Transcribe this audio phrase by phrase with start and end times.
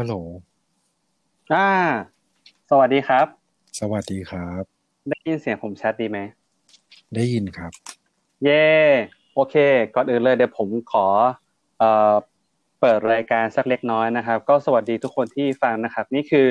[0.00, 0.14] ฮัลโหล
[1.52, 1.68] อ่า
[2.70, 3.26] สวัสดีครับ
[3.80, 4.62] สวัสดีครับ
[5.10, 6.18] ได้ยินเสียงผมชัดดีไหม
[7.14, 7.72] ได้ยินครับ
[8.44, 8.66] เย่
[9.34, 9.54] โอเค
[9.94, 11.06] ก่อนอื่นเลยเดี๋ยวผมขอ
[11.78, 12.14] เอ่อ
[12.80, 16.48] เปิดรายการสักเล็กน้อยนะครับ ก็สวัสดีทุกคนที่ฟังนะครับ นี่คือ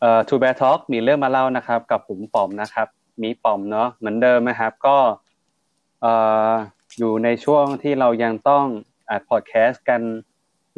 [0.00, 2.88] เอ่อ Two Bear Talk มีเรื่องมาเล่านะครับ กับผมป๋อมนะครับ
[3.22, 4.96] มีป๋อมเนาะเหมือนเดิมนะครับ ก็
[6.00, 6.12] เอ่
[6.50, 6.52] อ
[6.98, 8.64] อยู่ในช่วงที่เรายังต้อง
[9.10, 10.02] อัดพอดแคสต์กัน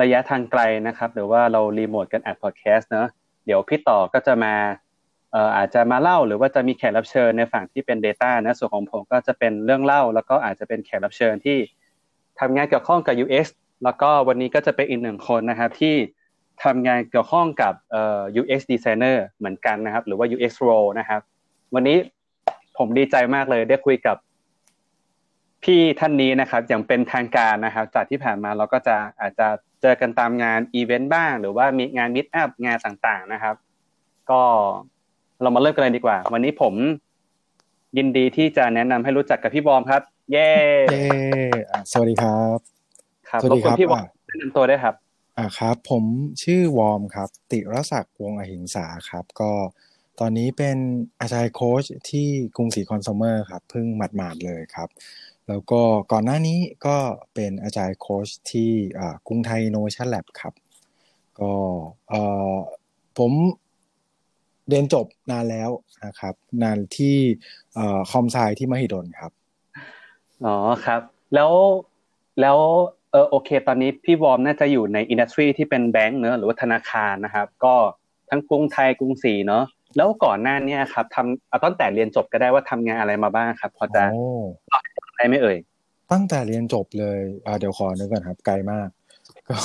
[0.02, 3.08] ระยะทางไกลนะครับ หรือว่าเรารีโมทกันอัดพอดแคสต์เนาะ
[3.46, 4.54] เดี๋ยวพี่ต่อก็จะมา
[5.32, 11.58] เอ่ออาจจะมาเล่าหรือว่าจะมีแขกรับเชิญในฝั่งที่เป็น Data นะส่วนของผมก็จะเป็นเรื่องเล่า แล้วก็อาจจะเป็นแขกรับเชิญที่
[12.40, 13.46] ทำงานเกี่ยวข้องกับ UX
[13.84, 15.94] แล้วก็วันนี้ก็จะเป็นอีกหนึ่งคนนะครับที่
[16.64, 21.20] ทำงานเกี่ยวข้องกับเอ่อ UX designer เหมือนกันนะครับ หรือว่า UX role นะครับ
[21.74, 21.98] วันนี้
[22.78, 24.16] ผมดีใจมากเลยได้คุยกับ
[25.64, 29.48] พี่ท่านนี้นะครับ อย่างเป็นทางการนะครับ จากที่ผ่านมาเราก็จะอาจจะ
[29.82, 33.56] เจอกันตามงานอีเวนต์บ้าง หรือว่ามีงานมิตอัพงานต่างๆนะครับ
[34.30, 34.42] ก็
[35.42, 36.74] เรามาเริ่มกันเลยดีกว่า วันนี้ผม
[37.96, 40.50] ยินดีที่จะแนะนำให้รู้จักกับพี่บอมครับ เย้
[40.92, 41.06] เย้
[41.70, 42.58] อะสวัสดีครับ
[43.28, 44.94] ครับสวัสดีครับบกวนพี่บอมอะแนะนำตัวได้วยครับ
[45.38, 46.04] อ่าครับ ผม
[46.42, 49.50] ชื่อวอร์มครับ ติรศักดิ์วงศ์อหิงสาครับ ก็
[50.20, 50.76] ตอนนี้เป็น
[51.20, 54.88] Agile Coach ที่กรุงศรี Consumer ครับเพิ่งหมาดๆเลยครับ
[55.48, 55.80] แล้วก็
[56.12, 56.96] ก่อนหน้านี้ก็
[57.34, 60.54] เป็น Agile Coach ที่อ่ากรุงไทย Innovation Lab ครับ
[61.40, 61.52] ก็
[62.08, 62.20] เอ่
[62.52, 62.54] อ
[63.18, 63.32] ผม
[64.68, 65.70] เรียนจบนานแล้ว
[66.04, 67.16] นะครับ นานที่
[67.74, 69.32] เอ่อ com sci ที่มหิดลครับ
[70.44, 71.00] อ๋อครับ
[71.34, 71.52] แล้ว
[72.40, 72.58] แล้ว
[73.10, 77.74] เออโอเค ตอนนี้พี่วอมน่าจะอยู่ใน industry ที่เป็นแบงก์เนอะหรือว่าธนาคารนะครับ ก็
[78.30, 79.64] ทั้งกรุงไทยกรุงศรีเนอะ
[79.96, 84.26] แล้วก่อนหน้าเนี้ครับทำเอาตั้งแต่เรียนจบก็ได้ว่าทำงานอะไรมาบ้างครับ พอจะโอ้
[85.22, 85.58] ได้ไหมเอ่ย
[86.12, 88.88] ตั้งแต่เรียนจบเลยอ่าเดี๋ยวขอนึกก่อนครับ ไกลมาก
[89.48, 89.56] ก็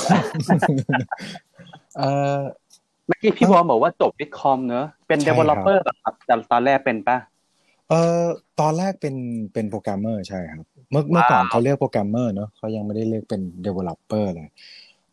[1.98, 2.38] เอ่อ
[3.06, 7.18] เมื่อกี้พี่วอมบอกว่าจบวิทคอมเนอะเป็นใช่ครับ developer แบบครับแต่ตอนแรกเป็นปะ
[7.88, 8.24] เอ่อ
[8.60, 9.16] ตอนแรกเป็น
[9.52, 14.52] เป็นโปรแกรมเมอร์ใช่ครับ เมื่อเมื่อก่อนว้าวเขาเรียกโปรแกรมเมอร์เนอะเขายังไม่ได้เรียกเป็น developer เลย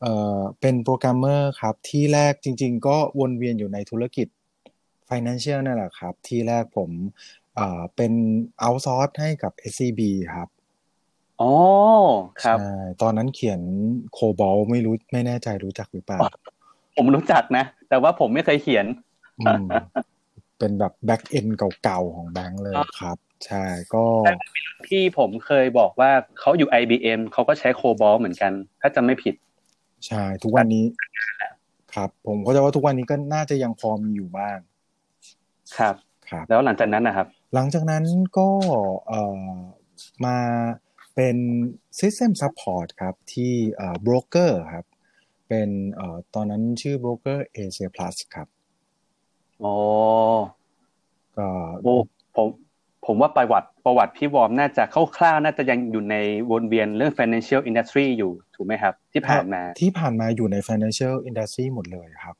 [0.01, 4.27] เอ่อเป็นโปรแกรมเมอร์ครับ ที่แรกจริง ๆ ก็วนเวียนอยู่ในธุรกิจ
[5.09, 6.89] financial นั่นแหละครับ ที่แรกผม
[7.55, 8.13] เอ่อเป็น
[8.63, 10.01] outsource ให้กับ SCB
[10.35, 10.49] ครับ
[11.41, 11.53] อ๋อ
[12.43, 13.61] ครับ ใช่ตอนนั้นเขียน
[14.13, 16.19] COBOL ไม่รู้ไม่แน่ใจรู้จักหรือเปล่า
[16.95, 18.85] ผมรู้จักนะ แต่ว่าผมไม่เคยเขียน
[19.39, 19.65] อืม
[20.59, 21.47] เป็นแบบ backend
[21.83, 23.63] เก่าๆของแบงค์เลยครับ ใช่
[23.93, 24.03] ก็
[24.85, 28.51] พี่ผมเคยบอกว่าเขาอยู่ IBM เขาก็ใช้โคบอลเหมือนกัน
[28.81, 29.35] ถ้าจำไม่ผิด
[30.07, 30.85] ใช่ ทุกวันนี้
[31.93, 34.57] ครับ ผมก็จะว่าทุกวันนี้ก็น่าจะยังพอมีอยู่บ้าง
[35.77, 35.95] ครับ
[36.29, 38.03] ครับ แล้วหลังจากนั้นนะครับ หลังจากนั้น
[38.37, 38.49] ก็
[39.07, 39.49] เอ่อ
[40.25, 40.37] มา
[41.15, 41.37] เป็น
[41.99, 44.85] System Support ครับ ที่เอ่อ Broker ครับ
[45.47, 48.47] เป็นเอ่อตอนนั้นชื่อ Broker Asia Plus ครับ
[49.63, 49.75] อ๋อ
[51.37, 51.47] ก็
[51.83, 51.95] โอ้
[52.35, 52.47] ผม
[53.05, 54.83] ผมว่าประวัติประวัติพี่วอร์มน่าจะ
[55.17, 56.15] คร่าวๆน่าจะยังอยู่ใน
[56.51, 62.35] วนเวียนเรื่อง financial industry อยู่ถูกไหมครับ ที่ผ่านมาที่ผ่านมาอยู่ใน Financial Industry หมดเลยครับ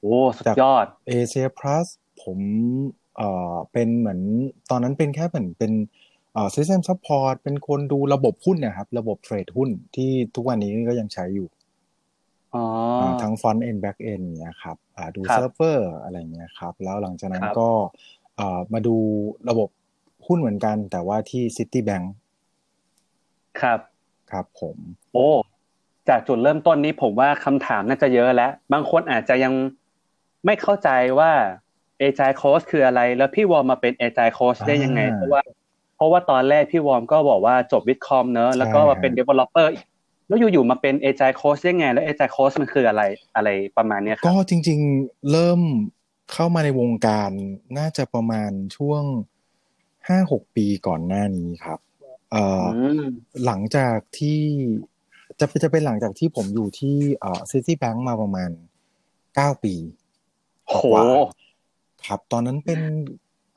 [0.00, 1.86] โอ้สุดยอด Asia Plus
[2.22, 2.38] ผม
[3.16, 4.20] เอ่อ เป็นเหมือน
[4.70, 5.72] ตอนนั้นเป็นแค่เหมือนเป็น
[6.32, 11.48] เอ่อ System Support เป็นคนดูระบบหุ้นเนะครับ ระบบเทรดหุ้นที่ทุกวันนี้ก็ยังใช้อยู่
[12.54, 12.64] อ๋อ
[13.00, 17.70] อาทั้ง Front End Back End เนี่ยครับอ่าดูครับเซิร์ฟเวอร์อะไรเงี้ยครับ แล้วหลังจากนั้นครับก็
[18.36, 18.96] เอ่อมาดู
[19.48, 19.68] ระบบ
[20.26, 22.06] หุ้นเหมือนกัน แต่ว่าที่ Citibank
[23.60, 23.80] ครับ
[24.30, 24.76] ครับผม
[25.14, 25.28] โอ้
[26.08, 29.52] จากจุดเริ่มต้นนี้ผมว่าคำถามน่าจะเยอะแล้ว บางคนอาจจะยัง
[30.44, 31.32] ไม่เข้าใจว่า
[32.02, 35.42] Agile Coach คืออะไร แล้วพี่วอร์มมาเป็น Agile Coach ได้ยังไงอ่าเพราะว่า
[35.96, 39.84] เพราะว่าตอนแรกพี่วอร์มก็บอกว่าจบวิทคอมเนอะแล้วก็มาเป็น Developer อีก
[40.28, 43.02] แล้วอยู่ๆมาเป็น Agile Coach ได้ไง แล้ว Agile Coach มันคืออะไร
[43.36, 45.60] อะไรประมาณเนี้ยครัก็บจริง ๆ เริ่ม
[46.32, 47.30] เข้ามาในวงการ
[47.78, 49.02] น่าจะประมาณช่วง
[50.08, 51.78] ห้าหกปีก่อนหน้านี้ครับ
[52.30, 53.04] เอ่อออืม
[53.44, 54.40] หลังจากที่
[55.40, 58.50] จะจะเป็นหลังจากที่ผมอยู่ที่เอ่อซิตี้แบงก์มาประมาณ
[59.34, 59.74] เก้าปี
[60.68, 61.43] โหกว่าๆ
[62.06, 62.80] ครับ ตอนนั้นเป็น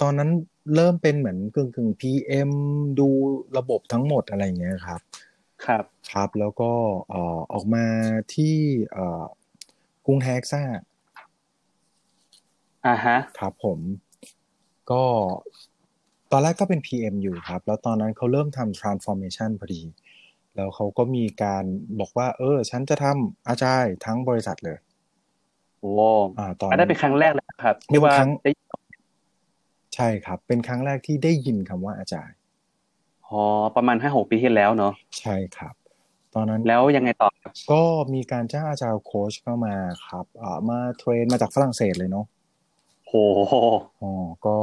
[0.01, 0.29] ตอนนั้น
[0.75, 2.49] เริ่มเป็นเหมือนกึ่งกึ่ง PM
[2.99, 3.07] ดู
[3.57, 5.01] ระบบทั้งหมดอะไรอย่างเงี้ยครับ
[5.65, 6.71] ครับครับแล้วก็
[7.09, 7.85] เอ่อออกมา
[8.35, 8.55] ที่
[8.91, 9.25] เอ่อ
[10.05, 10.63] กรุงเทคซ่า
[12.85, 13.79] อ่าฮะครับผม
[14.91, 15.03] ก็
[16.31, 19.81] ตอนแรกก็เป็น PM อยู่ครับ แล้วตอนนั้นเขาเริ่มทำ transformation พอดี
[20.55, 21.63] แล้วเขาก็มีการ
[21.99, 24.77] บอกว่า เออ ฉันจะทำอาจายทั้งบริษัทเลย
[25.79, 25.89] โอ้
[26.39, 28.51] อ่าตอนอันนั้นเป็นครั้งแรกเลยครับเป็นที่ว่าครั้งได้
[29.95, 32.37] ใช่ครับ เป็นครั้งแรกที่ได้ยินคำว่าอาจารย์
[33.27, 33.41] อ๋อ
[33.75, 35.73] ประมาณห้าหกปีที่แล้วเนาะใช่ครับ
[36.33, 37.29] ตอนนั้นแล้วยังไงต่อ
[37.71, 37.81] ก็
[38.13, 39.75] มีการจ้าง Agile Coach เข้ามา
[40.07, 42.25] ครับเอ่อมา train มาจากฝรั่งเศสเลยเนาะ
[43.07, 43.13] โห
[44.01, 44.11] อ๋อ
[44.45, 44.57] ก็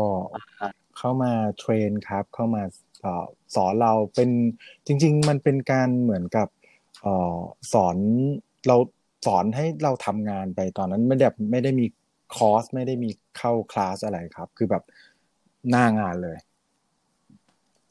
[0.98, 2.62] เข้ามาเทรนครับ เข้ามา
[3.00, 3.24] เอ่อ
[3.54, 4.30] สอนเราเป็น
[4.86, 6.48] จริง ๆ มันเป็นการเหมือนกับ
[7.02, 7.38] เอ่อ
[7.72, 7.96] สอน
[8.66, 8.76] เรา
[9.26, 11.86] สอนให้เราทำงานไปตอนนั้นไม่ได้ไม่ได้มี
[12.36, 14.82] คอร์สไม่ได้มีเข้าคลาสอะไรครับ คือแบบ
[15.70, 16.38] หน้างานเลย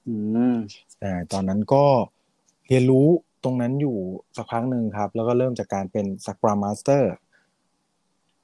[0.07, 0.15] อื
[0.51, 0.53] ม
[1.00, 1.85] แต่ตอนนั้นก็
[2.68, 3.07] เรียนรู้
[3.44, 3.97] ตรงนั้นอยู่
[4.35, 7.03] สักพักหนึ่งครับ แล้วก็เริ่มจากการเป็นสัก r ร m Master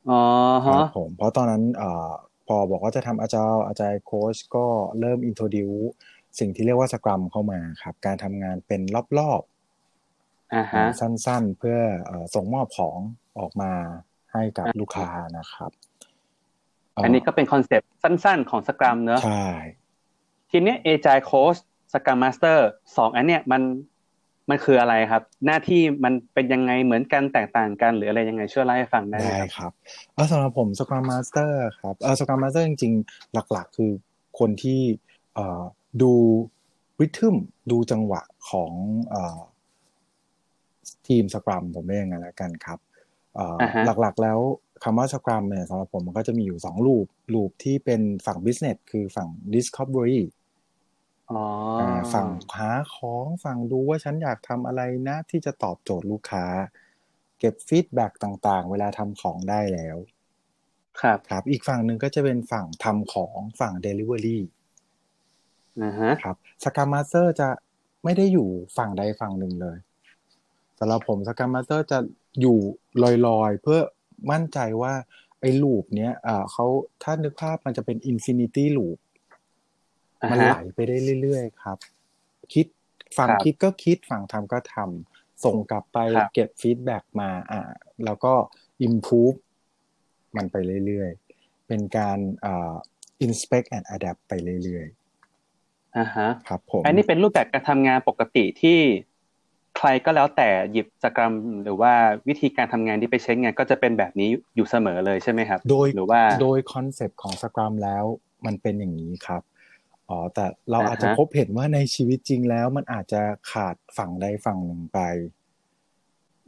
[0.10, 0.22] อ๋อ
[0.68, 2.12] ครัฮะบผม เพราะตอนนั้นเอ่อ
[2.48, 4.66] พอบอกว่าจะทำอาจารย์อาจารย์โค้ชก็
[5.00, 5.90] เริ่ม introduce
[6.40, 9.42] สิ่งที่เรียกว่าสกรัมเข้ามาครับ การทำงานเป็นรอบอ่าๆฮะ
[11.00, 12.98] สั้นๆ เพื่อเอ่อส่งมอบของ
[13.40, 13.72] ออกมา
[14.34, 15.72] ให้กับลูกค้านะครับ
[16.94, 19.48] เอันนี้ก็เป็นคอนเซปต์สั้นๆ ของ Scrum เนอะใช่
[20.52, 21.56] ทีเนี้ย Agile Coach
[21.94, 22.68] Scrum Master
[22.98, 23.62] สองอันเนี้ยมัน
[24.50, 29.72] มันคืออะไรครับ หน้าที่มันเป็นยังไงเหมือนกันแตกต่างกันหรืออะไรยังไงช่วยเล่าให้ฟังได้ไหมได้ครับครับ
[30.16, 33.92] แล้วสำหรับผม Scrum Master ครับเออ Scrum Master จริงๆ หลักๆ คือ
[34.40, 34.80] คนที่
[35.34, 35.62] เอ่อ
[36.02, 36.12] ดู
[37.00, 37.36] rhythm
[37.72, 38.72] ดูจังหวะของ
[39.10, 39.40] เอ่อ
[41.10, 42.80] ทีม Scrum ผมเรียกอย่างนั้นแล้วกันครับ
[43.36, 44.40] เอ่ออาฮะหลักๆแล้ว
[44.84, 50.22] คำว่า Scrum เนี่ยสำหรับผมมันก็จะมีอยู่สอง loop loop ที่เป็นฝั่ง business คือฝั่ง discovery
[51.32, 51.44] อ๋อ
[51.80, 52.28] อ่าฝั่ง
[52.58, 56.46] หาของฝั่งดูว่าฉันอยากทำอะไรนะ ที่จะตอบโจทย์ลูกค้า
[57.40, 59.98] เก็บ feedback ต่างๆ เวลาทำของได้แล้ว
[61.02, 64.40] ครับครับ อีกฝั่งหนึ่งก็จะเป็นฝั่งทำของฝั่ง Delivery
[65.82, 67.50] อ่าฮะครับสก r มมาสเตอร์จะ
[68.04, 68.48] ไม่ได้อยู่
[68.78, 69.78] ฝั่งใดฝั่งหนึ่งเลย
[70.80, 72.00] สำหรับผมสก r มมาสเตอร์จะ
[72.42, 72.58] อยู่
[73.28, 73.80] ลอยๆ เพื่อ
[74.32, 74.94] มั่นใจว่า
[75.42, 76.66] ไอ้ loop เนี้ยอ่าเขา
[77.04, 78.98] ถ้านึกภาพมันจะเป็น infinity loop
[80.22, 81.78] อ่ามันฮะไหลไปได้เรื่อยๆครับ
[82.54, 82.66] คิด
[83.18, 87.62] ฝั่งครับคิดก็คิดฝั่งทำก็ทำส่งกลับไปครับเก็บ feedback มา อ่า
[88.06, 88.34] แล้วก็
[88.88, 89.38] improve
[90.36, 90.56] มันไป
[90.86, 92.74] เรื่อยๆ เป็นการอ่า
[93.26, 94.34] inspect and adapt ไป
[94.64, 94.88] เรื่อย
[95.98, 98.80] อ่าฮะๆครับผมอันนี้เป็นรูปแบบการทำงานปกติที่
[99.80, 101.34] ใครก็แล้วแต่หยิบ Scrum
[101.64, 101.94] หรือว่า
[102.28, 108.04] วิธีการทำงานที่ไปใช้งานก็จะเป็นแบบนี้อยู่เสมอเลยใช่ไหมครับ โดยหรือว่าโดยคอนเซปต์ของ Scrum แล้ว
[108.46, 109.42] มันเป็นอย่างนี้ครับ
[110.10, 113.22] อ๋อแต่เราอ่าฮะอาจจะพบเห็นว่าในชีวิตจริงแล้วมันอาจจะ
[113.52, 115.00] ขาดฝั่งใดฝั่งหนึ่งไป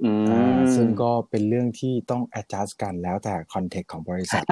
[0.04, 4.44] อือ่ามซึ่งก็เป็นเรื่องที่ต้อง adjust กันแล้วแต่ context ของบริษัท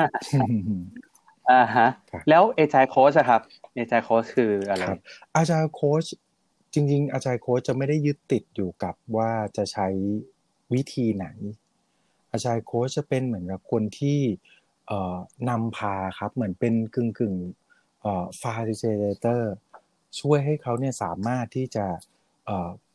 [1.51, 3.41] อ่าฮะครับแล้วเอจายโค้ชครับ
[3.75, 5.01] เอจายโค้ชคืออะไรครับ
[5.35, 5.41] อา
[6.73, 9.87] จริง ๆ อาจารย์โค้ชจะไม่ได้ยึดติดอยู่กับว่าจะใช้
[10.73, 11.27] วิธีไหน
[12.31, 14.19] อาจารย์โค้ชจะเป็นเหมือนกับคนที่
[15.49, 19.43] นำพาครับเหมือนเป็นกึ่งกึ่งๆเอ่อ facilitator
[20.19, 21.85] ช่วยให้เขาเนี่ยสามารถที่จะ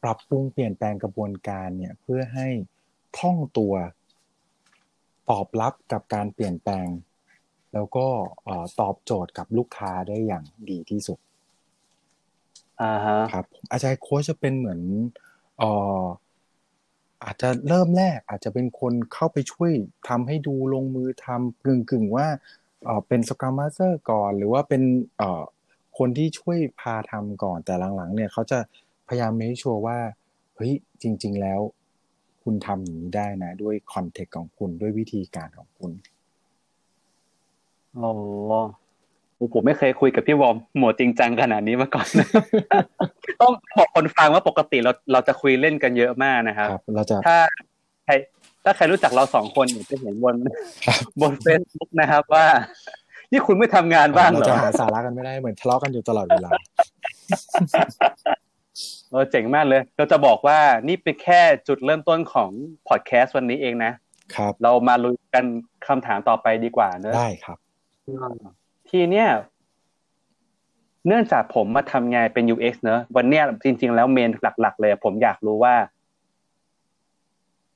[0.03, 2.49] ปรับปรุงเปลี่ยนแปลงกระบวนการเนี่ยเพื่อให้
[3.17, 3.75] คล่องตัว
[5.31, 6.89] ตอบรับกับการเปลี่ยนแปลง
[7.73, 8.07] แล้วก็
[8.81, 11.19] ตอบโจทย์กับลูกค้าได้อย่างดีที่สุด
[12.83, 14.81] อ่าฮะครับผม Agile Coach จะเป็นเหมือน
[15.59, 16.03] เอ่อ
[17.25, 19.73] อาจจะเริ่มแรก อาจจะเป็นคนเข้าไปช่วย
[20.09, 22.27] ทำให้ดูลงมือทำกึ่งกึ่งๆว่า
[22.85, 24.83] เอ่อเป็นสก r มมาสเตอร์ก่อน หรือว่าเป็น
[25.19, 25.43] เอ่อ
[25.99, 28.59] คนที่ช่วยพาทำก่อนแต่หลังๆ เนี่ยเขาจะ
[29.09, 29.99] พยายาม make sure ว่า
[30.57, 31.61] เฮ้ยจริง ๆ แล้ว
[32.43, 35.93] คุณทำอย่างนี้ได้นะ ด้วย context ของคุณด้วยวิธีการของคุณ
[37.97, 38.23] โอ้โห
[39.55, 42.07] ผมไม่เคยคุยกับพี่วอร์มโหมดจริงจังขนาดนี้มาก่อน
[43.41, 47.37] ต้องบอกคนฟังว่าปกติเราเราจะคุยเล่นกันเยอะมากนะครับครับเราจะถ้า
[48.05, 48.13] ใคร
[48.65, 50.35] ถ้าใครรู้จักเราสองคนเนี่ยจะเห็นบน
[50.87, 52.47] ครับบนเฟซบุ๊กนะครับ ว่า
[53.33, 56.51] นี่คุณไม่ทำงานบ้างเราเหรอจะหาสาระกันไม่ได้เหมือนทะเลาะกันอยู่ตลอดเวลา
[59.11, 62.51] เออเจ๋งมากเลย เราจะบอกว่านี่เป็นแค่จุดเริ่มต้นของ
[62.89, 63.93] พอดแคสต์วันนี้เองนะ
[64.37, 65.45] ครับ เรามาลุยกัน
[65.87, 67.59] คำถามต่อไปดีกว่าเนอะได้ครับ
[68.97, 69.29] ทีเนี้ย
[71.07, 75.75] เนื่องจากผมมาทำงานเป็น UX เนอะวันเนี้ยจริง ๆ แล้วเมนหลัก ๆ เลย ผมอยากรู้ว่า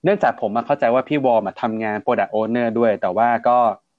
[0.04, 3.58] เนื่องจากผมมาเข้าใจว่าพี่วอร์มทำงาน Product Owner ด้วย แต่ว่าก็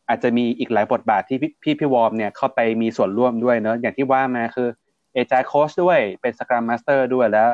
[0.10, 4.70] อาจจะมีอีกหลายบทบาทที่พี่พี่วอร์มเนี่ยเข้าไปมีส่วนร่วมด้วยเนอะอย่างที่ว่ามาคือ
[5.16, 7.50] Agile Coach ด้วยเป็น Scrum Master ด้วยแล้ว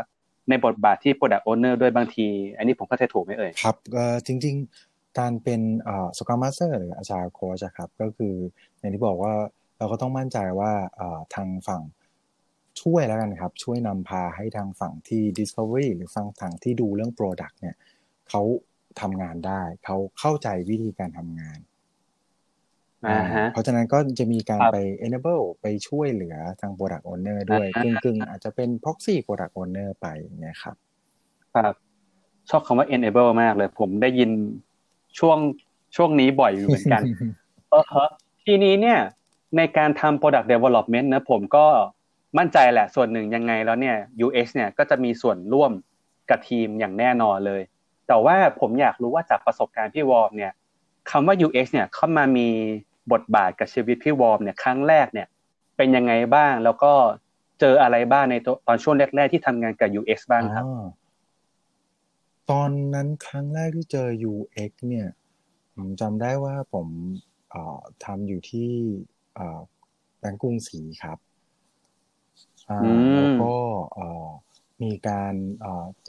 [0.50, 4.55] ในบทบาทที่ Product Owner ด้วยบางที อันนี้ผมเข้าใจถูกไหมเอ่ยครับเออจริง
[4.88, 8.34] ๆ การเป็นเอ่อสก r มมาสเตอร์หรืออาจารย์โค้ชครับก็คือ
[8.86, 9.34] อย่างที่บอกว่า
[9.77, 11.82] เราก็ต้องมั่นใจว่าเอ่อทางฝั่ง
[12.82, 17.75] ช่วยแล้วกันครับ ช่วยนำพาให้ทางฝั่งที่ Discovery หรือฝั่งทางที่ดูเรื่อง Product เนี่ย
[18.30, 18.42] เขา
[19.01, 21.60] ทำงานได้ เขาเข้าใจวิธีการทำงาน
[23.08, 30.75] อ่าฮะเพราะฉะนั้นก็จะมีการครับไป enable ไปช่วยเหลือทาง Product Owner ด้วยอ่าฮะกึ่งๆอาจจะเป็น proxy Product Owner ไปอย่างเงี้ยครับ
[31.56, 31.74] ครับ
[32.50, 34.30] ชอบคำว่า enable มากเลย ผมได้ยิน
[35.20, 35.38] ช่วง
[35.96, 37.01] ช่วงนี้บ่อยอยู่เหมือนกัน
[37.72, 38.10] เออฮะ
[38.46, 39.00] ทีนี้เนี่ย
[39.58, 41.66] ในการทำ product development นะผมก็
[42.38, 45.72] มั่นใจแหละส่วนหนึ่งยังไงแล้วเนี่ย UX เนี่ยก็จะมีส่วนร่วม
[46.30, 47.62] กับทีมอย่างแน่นอนเลย
[48.08, 50.52] แต่ว่าผมอยากรู้ว่าจากประสบการณ์พี่วอร์มเนี่ย
[51.12, 52.48] คำว่า UX เนี่ยเข้ามามี
[53.12, 55.28] บทบาทกับชีวิตพี่วอร์มเนี่ยครั้งแรกเนี่ย
[55.78, 56.92] เป็นยังไงบ้างแล้วก็
[57.60, 58.36] เจออะไรบ้างใน
[58.68, 60.66] ตอนช่วงแรก ๆ ที่ทำงานกับ UX บ้างครับ
[62.52, 65.08] ตอนนั้นครั้งแรกที่เจอ UX เนี่ย
[65.75, 66.88] ผมจำได้ว่าผม
[68.06, 68.72] ทำอยู่ที่
[70.20, 71.18] แบงก์กรุงศรีครับ
[73.16, 73.56] แล้วก็
[74.84, 75.34] มีการ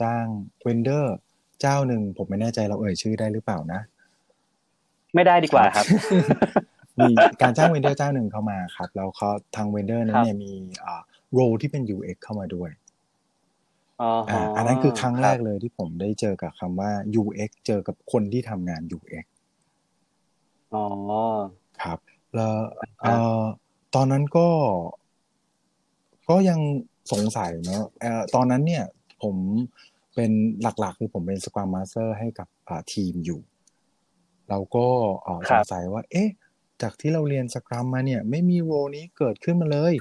[0.01, 0.25] จ้าง
[0.63, 1.15] vendor
[1.61, 3.81] เจ้าหนึ่งผมไม่แน่ใจเราเอ่ยชื่อได้หรือเปล่านะ
[5.15, 5.85] ไม่ได้ดีกว่าครับ
[6.99, 7.11] มี
[7.41, 10.51] การจ้าง vendor เจ้าหนึ่งเข้ามาครับ แล้วเขาทาง vendor นั้นเนี่ยมี
[11.33, 12.69] role ที่เป็น UX เข้ามาด้วย
[14.57, 19.25] อันนั้นคือครั้งแรกเลยที่ผมได้เจอกับคำว่า UX เจอกับคนที่ทำงาน UX
[20.73, 20.83] อ๋อ
[21.81, 21.99] ครับ
[22.35, 22.55] แล้ว
[23.01, 23.43] เอ่อ
[23.95, 24.47] ตอนนั้นก็
[26.29, 26.59] ก็ยัง
[27.11, 28.83] สงสัยเนาะเอ่อตอนนั้นเนี่ย
[29.23, 29.35] ผม
[30.15, 30.31] เป็น
[30.61, 32.47] หลักๆ คือผมเป็นสควอมมาสเตอร์ให้กับ
[32.93, 33.41] ทีมอยู่
[34.49, 34.85] เราก็
[35.49, 36.29] สงสัยว่า เอ๊ะ
[36.81, 39.93] จากที่เราเรียนสครัมมาเนี่ย ไม่มีโรนี้เกิดขึ้นมาเลย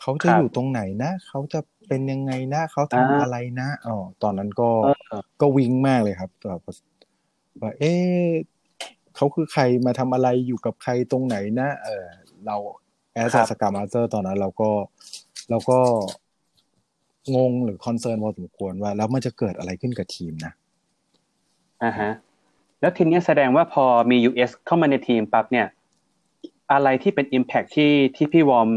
[0.00, 4.70] เขาจะอยู่ตรงไหนนะ เขาจะเป็นยังไงนะ เขาทำอะไรนะอ๋อตอนนั้นก็
[5.40, 6.30] ก็วิงมากเลยครับ
[7.60, 8.30] ว่าเอ๊ะ
[9.20, 12.06] เขาคือใครมาทำอะไรอยู่กับใครตรงไหนนะ เออ
[12.46, 12.56] เรา
[13.14, 14.70] as Scrum Master ตอนนั้นเราก็
[15.50, 15.78] เราก็
[17.36, 20.52] งงหรือ concern พอสมควรว่า แล้วมันจะเกิดอะไรขึ้นกับทีมนะ
[21.82, 22.10] อ่าฮะ
[22.80, 25.66] แล้วทีนี้แสดงว่าพอมี US เข้ามาในทีมปั๊บเนี่ย
[26.72, 28.68] อะไรที่เป็น Impact ที่ที่พี่วอร์ม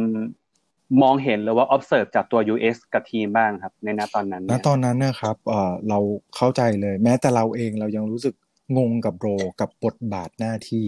[1.01, 5.99] มองเห็นหรือว่า observe จากตัว US กับทีมบ้างครับ ในณตอนนั้นณตอนนั้นนะครับเออเรา
[6.35, 8.35] เข้าใจเลย แม้แต่เราเองเรายังรู้สึก
[8.77, 9.27] งงกับโร
[9.61, 10.87] กับบทบาทหน้าที่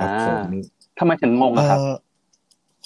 [0.00, 0.50] ครับผม
[0.98, 1.78] ทำไมถึงงงครับ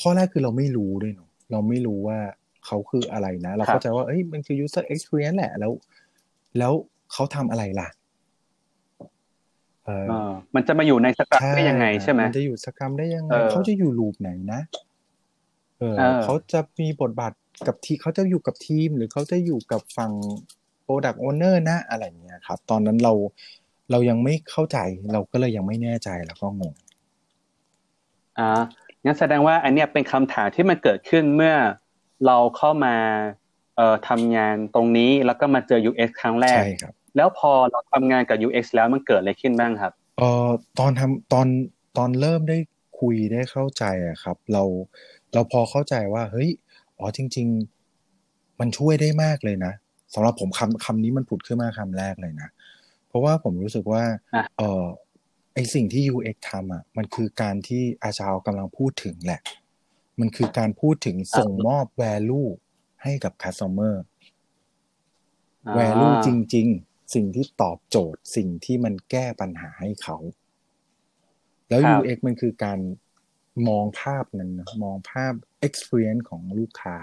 [0.01, 2.19] ข้อแรกคือเราไม่รู้ด้วยเนาะเราไม่รู้ว่า
[2.67, 5.73] เขาคืออะไรนะ เราเข้าใจว่าเอ้ยมันคือ user experience แหละแล้ว
[6.59, 6.73] แล้ว
[7.13, 7.89] เขาทำอะไรล่ะ
[9.85, 10.07] เออ
[10.55, 14.61] มันจะมาอยู่ในสกรัมได้ยังไงใช่ไหมมันจะอยู่สกรัมได้ยังไงเขาจะอยู่ลูปไหนนะ
[15.79, 15.95] เออ
[16.25, 17.33] เขาจะมีบทบาท
[17.67, 20.13] กับที่เขาจะอยู่กับทีม หรือเขาจะอยู่กับฝั่ง
[20.89, 23.13] Product Owner นะอะไรเงี้ยครับ ตอนนั้นเรา
[23.91, 24.79] เรายังไม่เข้าใจ
[25.13, 26.75] เราก็เลยยังไม่แน่ใจแล้วก็งง
[28.39, 28.51] อ่า
[29.05, 31.55] งั้นแสดงว่าอันนี้เป็นคำถามที่มันเกิดขึ้นเมื่อ
[32.27, 32.95] เราเข้ามา
[33.77, 41.47] เอ่อทำงานตรงนี้แล้วก็มาเจอ UX ครั้งแรกใช่ครับ แล้วพอเราทำงานกับ UX แล้วมันเกิดอะไรขึ้นบ้างครับเอ่อตอนทำตอน
[41.97, 42.59] ตอนเริ่มได้
[43.01, 44.63] คุยได้เข้าใจอะครับ เรา
[45.33, 46.51] เราพอเข้าใจว่าเฮ้ย
[46.99, 47.47] อ๋อจริง
[48.05, 49.73] ๆ มันช่วยได้มากเลยนะ
[50.15, 52.49] สำหรับผมคำคำนี้มันผุดขึ้นมาคำแรกเลยนะ
[53.09, 54.05] เพราะว่าผมรู้สึกว่า
[54.59, 54.85] เออ
[55.55, 59.41] ไอสิ่งที่ UX ทำอะ มันคือการที่อาชาวกำลังพูดถึงแหละ
[60.21, 62.49] มันคือการพูดถึงส่งมอบ value
[63.03, 63.95] ให้กับ customer
[65.79, 70.17] value จริง ๆ สิ่งที่ตอบโจทย์ สิ่งที่มันแก้ปัญหาให้เขา
[71.69, 72.79] แล้ว UX มันคือการ
[73.69, 75.33] มองภาพนั้นนะมองภาพ
[75.67, 76.97] experience ของลูกค้า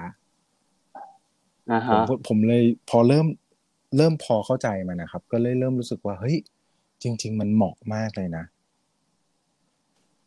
[2.10, 3.27] ผมผมเลยพอเริ่ม
[3.98, 6.38] เริ่มพอเข้าใจมันนะครับ ก็เลยเริ่มรู้สึกว่าเฮ้ย
[7.03, 8.45] จริง ๆ มันเหมาะมากเลยนะ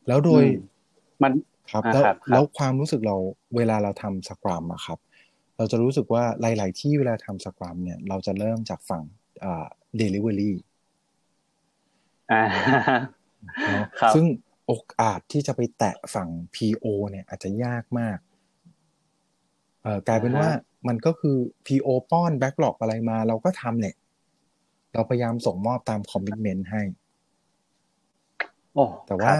[0.09, 0.45] แล้วโดย
[1.23, 1.33] มัน
[1.73, 3.17] ครับแล้วแล้วความรู้สึกเรา
[3.57, 4.99] เวลาเราทำสครัมอะครับ
[5.57, 9.03] เราจะรู้สึกว่าหลาย ๆ ที่เวลาทำสครัมเนี่ย เราจะเริ่มจากฝั่ง
[9.45, 9.67] อ่า
[9.97, 10.57] เดลิเวอรี่
[14.15, 14.25] ซึ่ง
[14.67, 18.19] โอกาสที่จะไปแตะฝั่ง PO เนี่ยอาจจะยากมาก
[19.83, 20.51] เอ่อกลายเป็นว่า
[20.89, 23.95] มันก็คือ PO ป้อน backlog อะไรมา เราก็ทำแหละ
[24.93, 26.83] เราพยายามส่งมอบตาม commitment ให้
[29.07, 29.37] แต่ว่า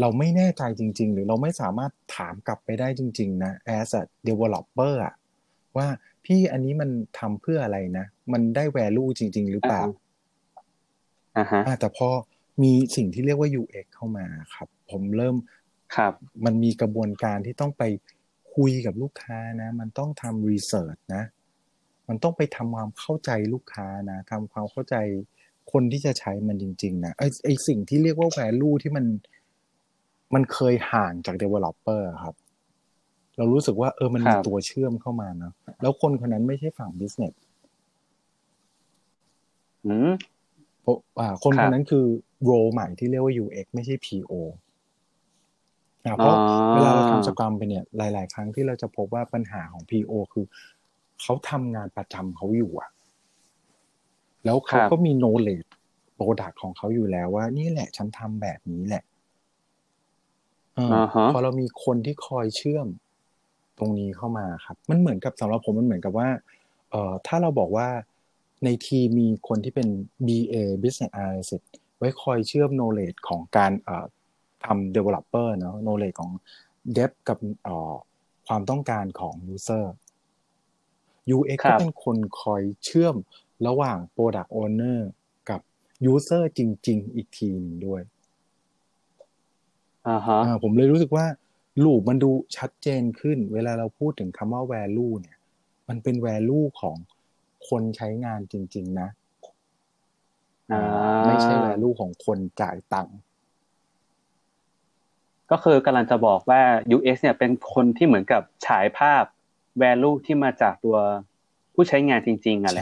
[0.00, 5.14] เราไม่แน่ใจจริง ๆ หรือเราไม่สามารถถามกลับไปได้จริง ๆ นะ as a developer อะ
[5.76, 5.86] ว่า
[6.24, 9.82] พี่อันนี้มันทำเพื่ออะไรนะ มันได้ value จริง ๆ หรือเปล่า
[11.36, 12.08] อ่าฮะแต่พอ
[12.62, 15.36] มีสิ่งที่เรียกว่า UX เข้ามาครับ ผมเริ่ม
[15.96, 16.12] ครับ
[16.44, 17.82] มันมีกระบวนการที่ต้องไป
[18.58, 21.24] คุยกับลูกค้านะ มันต้องทำรีเสิร์ชนะ
[22.08, 24.96] มันต้องไปทำความเข้าใจลูกค้านะทำความเข้าใจ
[25.72, 29.04] คนที่จะใช้มันจริง ๆ นะไอไอสิ่งที่เรียกว่า value ที่มัน
[30.34, 32.34] มันเคยห่างจาก developer ครับ
[33.36, 37.34] เรารู้สึกว่าเออมันมีตัวเชื่อมเข้ามานะแล้วคนคนนั้นไม่ใช่ฝั่ง business
[39.86, 40.12] อืม
[41.20, 42.04] อ่าคนคนนั้นคือ
[42.50, 44.32] role ใหม่ที่เรียกว่า UX ไม่ใช่ PO
[46.16, 46.36] เพราะ
[46.74, 50.44] เวลาเราทำสกรัมไปเนี่ยหลาย ๆ ครั้งที่เราจะพบว่าปัญหาของ PO คือ
[51.20, 52.90] เขาทำงานประจำเขาอยู่อะ
[54.44, 55.68] แล้วเขาก็มี knowledge
[56.18, 59.04] product ของเขาอยู่แล้วว่า นี่แหละฉันทำแบบนี้แหละ
[61.32, 62.86] พอเรามีคนที่คอยเชื่อม
[63.78, 66.28] ตรงนี้เข้ามาครับ มันเหมือนกับสำหรับผมมันเหมือนกับว่า
[66.90, 67.88] เอ่อถ้าเราบอกว่า
[68.64, 69.88] ในทีมีคนที่เป็น
[70.26, 71.64] BA Business Analyst
[71.98, 74.06] ไว้คอยเชื่อม knowledge ของการเอ่อ
[74.64, 76.30] ทำ developer เนาะ knowledge ของ
[76.96, 77.94] dev กับเอ่อ
[78.46, 79.84] ความต้องการของ user
[81.36, 83.16] UX ก็เป็นคนคอยเชื่อม
[83.66, 84.98] ระหว่าง product owner
[85.50, 85.60] กับ
[86.12, 88.02] user จริง ๆ อีกทีนึงด้วย
[90.08, 91.26] อ่าฮะผมเลยรู้สึกว่า
[91.84, 95.36] ลูปมันดูชัดเจนขึ้น เวลาเราพูดถึงคำว่า value เนี่ย
[95.88, 96.96] มันเป็น value ของ
[97.68, 99.08] คนใช้งานจริง ๆ นะ
[101.26, 103.16] ไม่ใช่ value ของคนจ่ายตังค์
[105.50, 106.62] ก็คือกำลังจะบอกว่า
[106.96, 109.24] UX เนี่ยเป็นคนที่เหมือนกับฉายภาพ
[109.82, 110.98] value ที่มาจากตัว
[111.74, 112.80] ผู้ใช้งานจริงๆอะไร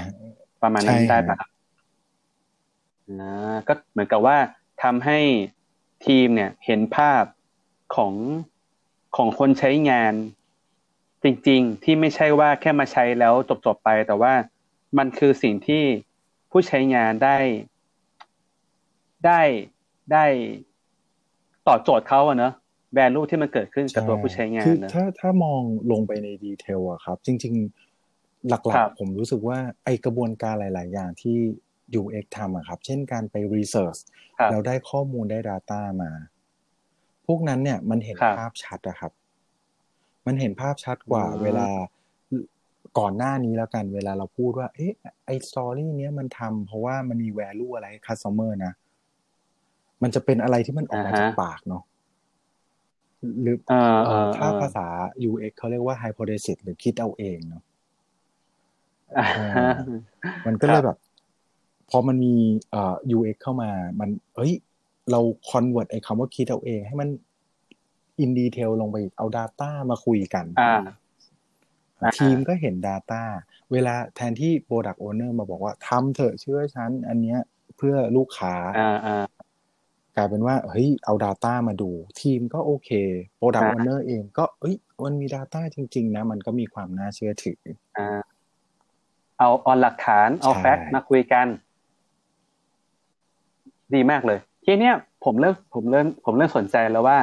[0.62, 1.50] ประมาณนั้นได้ปะครับ
[3.08, 4.38] อ่าก็เหมือนกับว่า
[4.82, 5.18] ทำให้
[6.06, 7.22] ทีมเนี่ยเห็นภาพ
[7.94, 8.12] ของ
[9.16, 10.12] ของคนใช้งาน
[11.24, 13.34] จริง ๆ ที่ไม่ใช่ว่าแค่มาใช้แล้ว
[13.66, 14.32] จบๆไป แต่ว่า
[14.98, 15.82] มันคือสิ่งที่
[16.50, 17.38] ผู้ใช้งานได้
[19.26, 19.40] ได้
[20.12, 20.24] ได้
[21.68, 22.52] ตอบโจทย์เขาอะเนอะ
[22.94, 25.60] แวลูที่มันเกิดขึ้นกับตัวผู้ใช้งานนะถ้าถ้ามอง
[25.92, 27.54] ลงไปในดีเทลอะครับ จริง
[28.02, 31.36] ๆ หลักๆ ผมรู้สึกว่าไอกระบวนการหลาย ๆ อย่างที่
[32.00, 34.00] UX ทำอะครับ เช่นการไป research
[34.50, 36.10] เราได้ข้อมูลได้ Data มา
[37.26, 39.12] พวกนั้นเนี่ยมันเห็นภาพชัดอะครับ
[40.26, 41.68] มันเห็นภาพชัดกว่าเวลา
[42.98, 44.92] ก่อนหน้านี้แล้วกันเวลาเราพูดว่า เอ๊ะ
[45.26, 48.72] ไอสตอรี่เนี้ยมันทำเพราะว่ามันมี value อะไร customer นะ
[50.02, 51.82] มันจะเป็นอะไรที่มันออกมาจากปากเนาะ
[53.42, 53.56] หรือ
[54.36, 54.86] ถ้าภาษา
[55.30, 57.62] UX เขาเรียกว่า hypothesis หรือคิดเอาเองเนาะ
[60.46, 60.98] มันก็เลยแบบ
[61.90, 62.34] พอมันมี
[62.70, 64.52] เอ่อ UX เข้ามา มันเอ้ย
[65.10, 67.08] เรา convert ไอ้คำว่าคิดเอาเอง ให้มัน
[68.20, 70.46] in detail ลงไปเอา Data มาคุยกัน
[72.16, 73.22] ทีมก็เห็น Data
[73.72, 77.38] เวลาแทนที่ Product Owner มาบอกว่าทำเถอะเชื่อฉัน อันเนี้ย
[77.76, 78.54] เพื่อลูกค้า
[80.16, 82.90] กลายเป็นว่าเฮ้ยเอา Data มาดูทีมก็โอเค
[83.38, 84.74] Product Owner เองก็เอ้ย
[85.04, 87.60] มันมี Data จริง ๆ นะ มันก็มีความน่าเชื่อถือ
[89.38, 91.46] เอาเอาหลักฐานเอา fact มาคุยกัน
[93.94, 97.18] ดีมากเลย ทีเนี้ยผมเริ่มผมเริ่มผมเริ่มสนใจแล้วว่า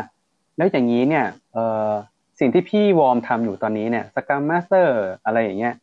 [0.58, 1.92] แล้วอย่างนี้เนี่ยเอ่อ
[2.40, 5.74] สิ่งที่พี่วอร์มทำอยู่ตอนนี้เนี่ย Scrum Master อะไรอย่างเงี้ย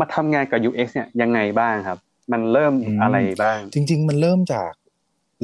[0.00, 1.98] มาทำงานกับ UX เนี่ยยังไงบ้างครับ
[2.32, 4.72] มันเริ่มอะไรบ้าง จริง ๆ มันเริ่มจาก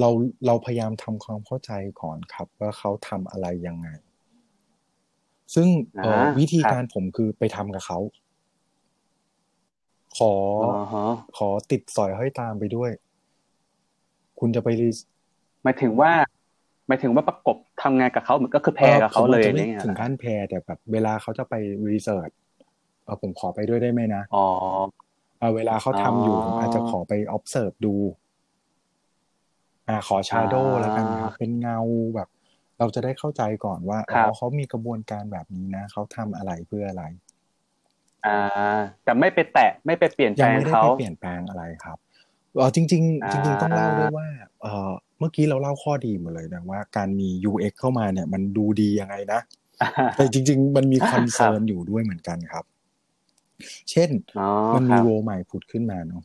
[0.01, 0.09] เรา
[0.47, 3.89] เราพยายามทำความเข้าใจก่อนครับ ว่าเขาทำอะไรยังไง
[5.55, 5.69] ซึ่ง
[6.39, 7.99] วิธีการผมคือไปทำกับเขา
[10.17, 10.33] ขอ
[11.37, 12.91] ขอติดสอยห้อยตามไปด้วย
[14.41, 14.91] คุณจะไปรี
[15.63, 16.13] หมายถึงว่า
[16.89, 21.55] หมายถึงว่าประกบทำงานกับเขาเหมือนก็คือแพรกับเขาเลยอย่างเงี้ยถึงขั้นแพรแต่แบบเวลาเขาจะไป
[21.93, 22.31] รีเสิร์ช
[23.05, 24.47] เออผมขอไปด้วยได้ไหมนะอ๋อ
[25.57, 27.95] เวลาเขาทำอยู่ผมอาจจะขอไป observe ดู
[29.89, 31.79] อ่าขอ shadow แล้วกันครับเป็นเงา
[32.15, 32.29] แบบ
[32.79, 37.05] เราจะได้เข้าใจก่อนว่าอ๋อเขามีกระบวนการแบบนี้นะเขาทำอะไรเพื่ออะไร
[38.27, 38.39] อ่า
[39.05, 41.99] แต่ไม่ไปแตะไม่ไปเปลี่ยนแปลงเขายังไม่ได้ไปเปลี่ยนแปลงอะไรครับ
[42.55, 44.29] เออจริง ๆ จริง ๆ ต้องเล่าด้วยว่า
[44.63, 49.41] เออเมื่อกี้เราเล่าข้อดีหมดเลยนะว่าการมี UX เข้ามาเนี่ย มันดูดียังไงนะ
[50.17, 52.65] แต่จริง ๆ มันมี concern อยู่ด้วยเหมือนกันครับ
[53.91, 54.11] เช่น
[54.75, 56.23] มันมีโรใหม่ผุดขึ้นมาเนาะ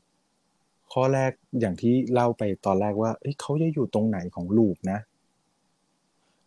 [0.94, 5.00] ข้อแรกอย่างที่เล่าไปตอนแรกว่าเขาจะอยู่ตรงไหนของลูปนะ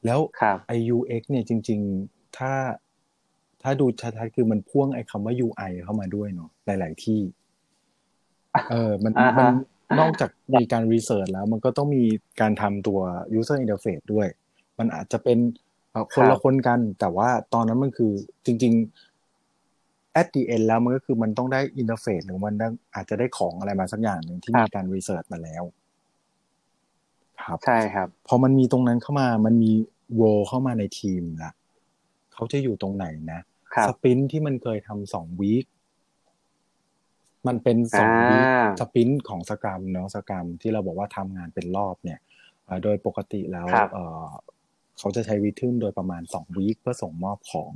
[0.04, 0.20] แล้ว
[0.68, 2.52] ไอ UX เนี่ยจริง ๆ ถ้า
[3.62, 7.20] ถ้าดูชัดๆคือมันพ่วงไอคำว่า UI เข้ามาด้วยเนาะหลาย ๆ ที่
[8.70, 9.48] เออมันมัน
[10.00, 12.04] นอกจากมีการรีเสิร์ชแล้ว มันก็ต้องมี
[12.40, 13.00] การทำตัว
[13.38, 14.28] user interface ด้วย
[14.78, 15.38] มันอาจจะเป็น
[16.14, 18.12] คนละคนกัน แต่ว่าตอนนั้นมันคือ
[18.46, 19.09] จริง ๆ
[20.20, 22.54] at the end แล้วมันก็คือมันต้องได้ interface หรือมัน
[22.94, 25.62] อาจจะได้ของอะไรมาสักอย่างหนึ่งที่มีการ research มาแล้ว
[27.44, 29.72] ครับใช่ครับ พอมันมีตรงนั้นเข้ามามันมี
[30.14, 31.52] role เข้ามาในทีมละ
[32.34, 33.40] เขาจะอยู่ตรงไหนนะ
[33.88, 35.66] sprint ที่มันเคยทำสอง week
[37.46, 42.20] มันเป็นสอง week sprint ของ Scrum เนาะ Scrum ที่เราบอกว่าทำงานเป็นรอบเนี่ย
[42.82, 43.66] โดยปกติแล้ว
[44.98, 47.72] เขาจะใช้ rhythm โดยประมาณสอง week เพื่อส่งมอบของ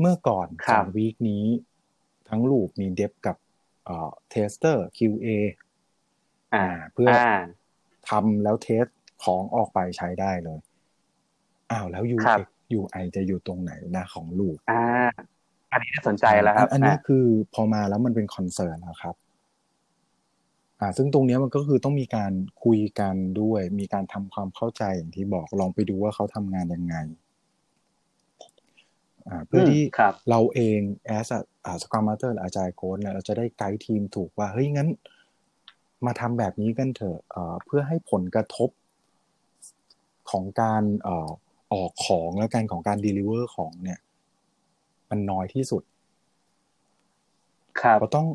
[0.00, 1.44] เมื่อก่อนสอง week นี้
[2.28, 3.36] ทั้ง loop มี dev กับ
[4.30, 5.26] tester QA
[6.54, 7.08] อ่า เพื่อ
[8.08, 8.84] ทำแล้ว test
[9.24, 10.58] ของออกไปใช้ได้เลย
[11.70, 12.46] อ้าวแล้ว UX
[12.78, 14.82] UI จะอยู่ตรงไหนนะของ loop อ่า
[15.72, 19.14] อันนี้น่าสนใจแล้วครับ อันนี้คือพอมาแล้วมันเป็น concern นะครับ
[20.80, 22.32] อ่า ซึ่งตรงนี้มันก็คือต้องมีการ
[22.64, 27.25] คุยกันด้วย มีการทำความเข้าใจอย่างที่บอกลองไปดูว่าเขาทำงานยังไงอ่า
[29.46, 29.82] เพื่อที่
[30.30, 30.80] เราเอง
[31.18, 34.88] as a อ่า Scrum Master หรือ Agile Coach เนี่ยเราจะได้ไกด์ทีมถูกว่าเฮ้ยงั้น
[36.06, 38.70] มาทำแบบนี้กันเถอะเอ่อเพื่อให้ผลกระทบ
[40.30, 41.28] ของการเอ่อ
[41.72, 43.98] ออกของและการของการ deliver ของเนี่ย
[45.10, 45.82] มันน้อยที่สุด
[47.80, 48.26] ครับเราต้อง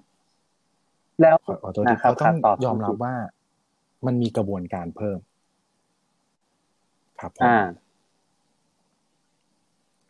[1.22, 1.72] แล้วเรา
[2.22, 3.16] ต้องยอมรับว่า
[4.06, 5.20] มันมีกระบวนการเพิ่ม
[7.20, 7.58] ครับอ่า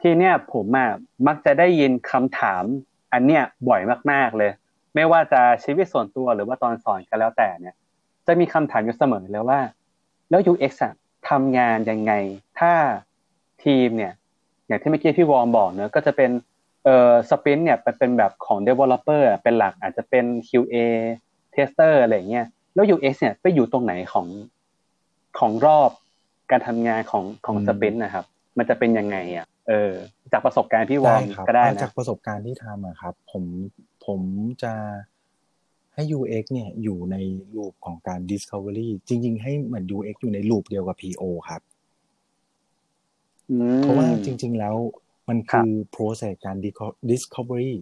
[0.01, 0.89] ทีเนี้ยผมอะ
[1.27, 2.63] มักจะได้ยินคำถาม
[3.13, 4.51] อันเนี้ยบ่อยมากๆเลย
[4.95, 7.75] ไม่ว่าจะชีวิตส่วนตัวหรือว่าตอนสอนก็แล้วแต่เนี่ย
[8.27, 9.59] จะมีคำถามอยู่เสมอเลยว่า
[10.29, 10.93] แล้ว UX อะ
[11.29, 12.13] ทำงานยังไง
[12.59, 12.73] ถ้า
[13.63, 14.13] ทีมเนี่ย
[14.67, 16.31] อย่างที่เมื่อกี้พี่วอร์มบอกเนอะก็จะเป็น
[16.83, 20.75] เอ่อสปินเนี่ยเป็นแบบของ developer เป็นหลักอาจจะเป็น QA
[21.55, 24.27] tester อะไรเงี้ยแล้ว UX เนี่ยไปอยู่ตรงไหนของ
[25.39, 25.91] ของรอบ
[26.51, 28.25] การทำงานของของสปินนะครับ
[28.57, 29.93] มันจะเป็นยังไงอะเออ
[30.31, 33.43] จากประสบการณ์พี่วอร์มก็ได้นะจากประสบการณ์ที่ทำอะครับ ผม
[34.05, 34.21] ผม
[34.63, 34.73] จะ
[35.93, 37.15] ให้ UX เนี่ยอยู่ใน
[37.55, 41.61] ลูปของการ discovery จริง ๆ ให้เหมือน UX อยู่ในลูปเดียวกับ PO ครับ
[43.77, 44.75] เพราะว่าจริง ๆ แล้ว
[45.29, 46.57] มันคือ process การ
[47.11, 47.73] discovery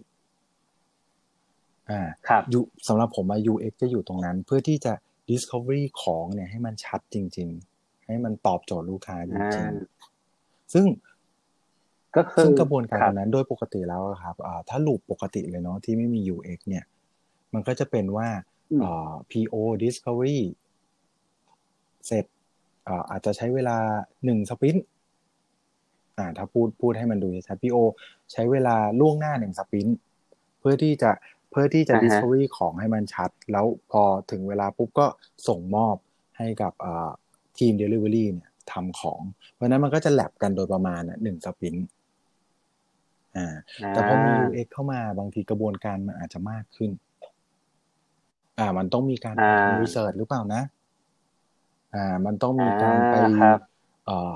[1.89, 2.43] อ่าครับ
[2.87, 4.93] สำหรับผมมา UX จะอยู่ตรงนั้น เพื่อที่จะ
[5.29, 9.98] discovery ของเนี่ยให้มันชัดจริง ๆ ให้มันตอบโจทย์ลูกค้าจริงๆ
[10.73, 10.85] ซึ่ง
[12.15, 14.35] ก็คือซึ่งกระบวนการนั้นโดยปกติแล้วครับ
[14.69, 16.85] ถ้าลูปปกติเลยเนาะที่ไม่มี UX เนี่ย
[17.53, 18.27] มันก็จะเป็นว่า
[19.31, 20.41] PO discovery
[22.07, 22.25] เสร็จ
[23.09, 23.77] อาจจะใช้เวลา
[24.25, 24.77] หนึ่งสปิน
[26.17, 27.77] อ่าถ้าพูดพูดให้มันดูชัดพี่โอ
[28.31, 29.87] ใช้เวลาล่วงหน้าหนึ่งสปิน
[30.59, 31.11] เพื่อที่จะ
[31.51, 34.01] เพื่อที่จะ discovery ของให้มันชัด แล้วพอ
[34.31, 35.05] ถึงเวลาปุ๊บก็
[35.47, 35.95] ส่งมอบ
[36.37, 36.73] ให้กับ
[37.57, 39.21] ทีม delivery เนี่ย ทำของ
[39.53, 41.75] เพราะนั้นมันก็จะแลบกันโดยประมาณหนึ่งสปิน
[43.37, 43.55] อ่า
[43.89, 46.91] แต่พอมี UX เข้ามาบางทีกระบวนการมันอาจจะมากขึ้น
[48.59, 50.61] อ่า มันต้องมีการทำรีเสิร์ชหรือเปล่านะ
[51.95, 53.15] อ่า มันต้องมีการไป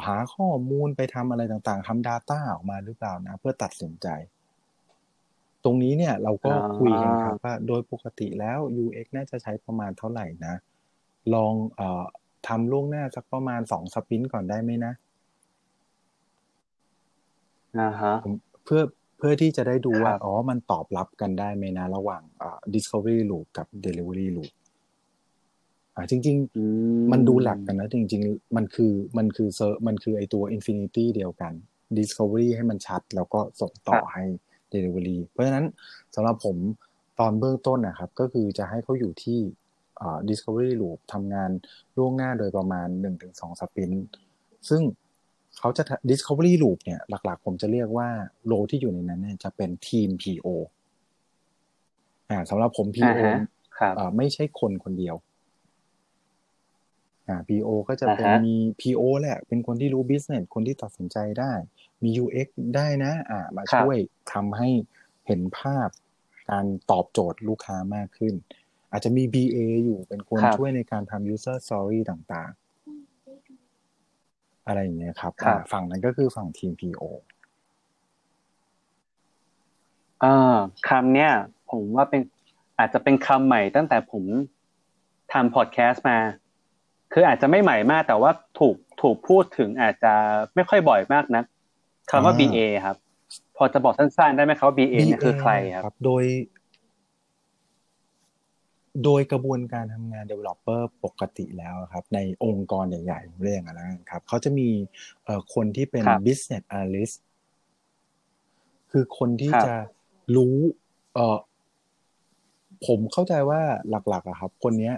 [0.06, 4.08] หาข้อมูลไปทำอะไรต่างๆทำ Data ออกมาหรือเปล่านะ เพื่อตัดสินใจ
[5.64, 10.56] ตรงนี้เนี่ยเราก็คุยกันครับว่าโดยปกติแล้ว UX น่าจะใช้ประมาณเท่าไหร่นะ
[11.34, 12.06] ลองเอ่อ
[12.48, 14.94] ทำล่วงหน้าสักประมาณสองสปินก่อนได้ไหมนะ
[17.80, 18.14] อ่าฮะ
[18.66, 18.82] เพื่อ
[19.18, 24.52] เพื่อที่จะได้ดูว่า อ๋อ มันตอบรับกันได้ไหมนะ ระหว่างอ่า discovery loop กับ delivery loop
[25.96, 26.36] อ่าจริง
[26.74, 31.54] ๆ มันดูหลักกันนะ จริง ๆ มันคือมันคือเซอร์มันคือไอตัว Infinity เดียวกัน
[31.98, 34.24] Discovery ให้มันชัด แล้วก็ส่งต่อให้
[34.74, 35.66] Delivery เพราะฉะนั้น
[36.16, 36.58] สำหรับผม
[37.20, 39.40] ตอนเบื้องต้นนะครับ ก็คือจะให้เขาอยู่ที่
[40.30, 41.50] Discovery Loop ทำงาน
[41.98, 42.88] ล่วงหน้าโดยประมาณ
[43.24, 43.92] 1-2 สปิน
[44.70, 44.82] ซึ่ง
[45.60, 48.10] เขาจะ Discovery Loop เนี่ยหลักๆ ผมจะเรียกว่า
[48.46, 50.48] โลที่อยู่ในนั้นเนี่ยจะเป็นทีม PO
[52.30, 53.20] อ่าสำหรับผม PO
[54.00, 55.16] อ่าไม่ใช่คนคนเดียว
[57.28, 61.54] อ่า PO ก็จะเป็นมี PO แหละ เป็นคนที่รู้ business คนที่ตัดสินใจได้
[62.04, 63.98] มี UX ได้นะ อ่า มาช่วย
[64.34, 64.70] ทำให้
[65.28, 65.90] เห็นภาพ
[66.50, 68.34] การตอบโจทย์ลูกค้ามากขึ้น
[68.94, 75.32] อาจจะมี BA อยู่เป็นคนช่วยในการทำ user story ต่างๆ อะไรอย่างเงี้ยครับ
[75.72, 77.04] ฝั่งนั้นก็คือฝั่งทีม PO
[80.24, 80.58] อ่า
[80.90, 81.32] คำเนี้ย
[81.72, 82.22] ผมว่าเป็น
[82.80, 84.24] อาจจะเป็นคำใหม่ตั้งแต่ผม
[85.34, 86.18] ทำพอดแคสต์มา
[87.14, 90.14] คืออาจจะไม่ใหม่มาก แต่ว่าถูกถูกพูดถึงอาจจะ
[90.56, 91.44] ไม่ค่อยบ่อยมากนะ
[92.10, 92.98] คำว่า BA ครับ
[93.58, 95.52] พอจะบอกสั้นๆ ได้ไหมครับว่า BA เนี่ยคือใคร
[95.84, 96.24] ครับ โดย
[99.04, 104.70] โดยกระบวนการทำงาน developer ปกติแล้วครับในองค์กรใหญ่ๆเรียกอะไรครับเขาจะมี
[105.54, 107.16] คนที่เป็น business analyst
[108.92, 109.74] คือคนที่จะ
[110.36, 110.58] รู้
[111.14, 111.38] เออ
[112.88, 114.96] ผมเข้าใจว่าหลักๆอะครับ คนเนี้ย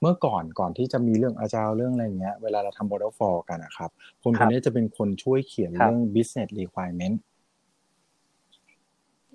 [0.00, 3.90] เมื่อก่อนก่อนที่จะมีเรื่องอาจารย์เรื่องอะไรเงี้ยเวลาเราทำ waterfall กันนะครับ
[4.22, 7.16] คนคนนี้จะเป็นคนช่วยเขียนเรื่อง business requirement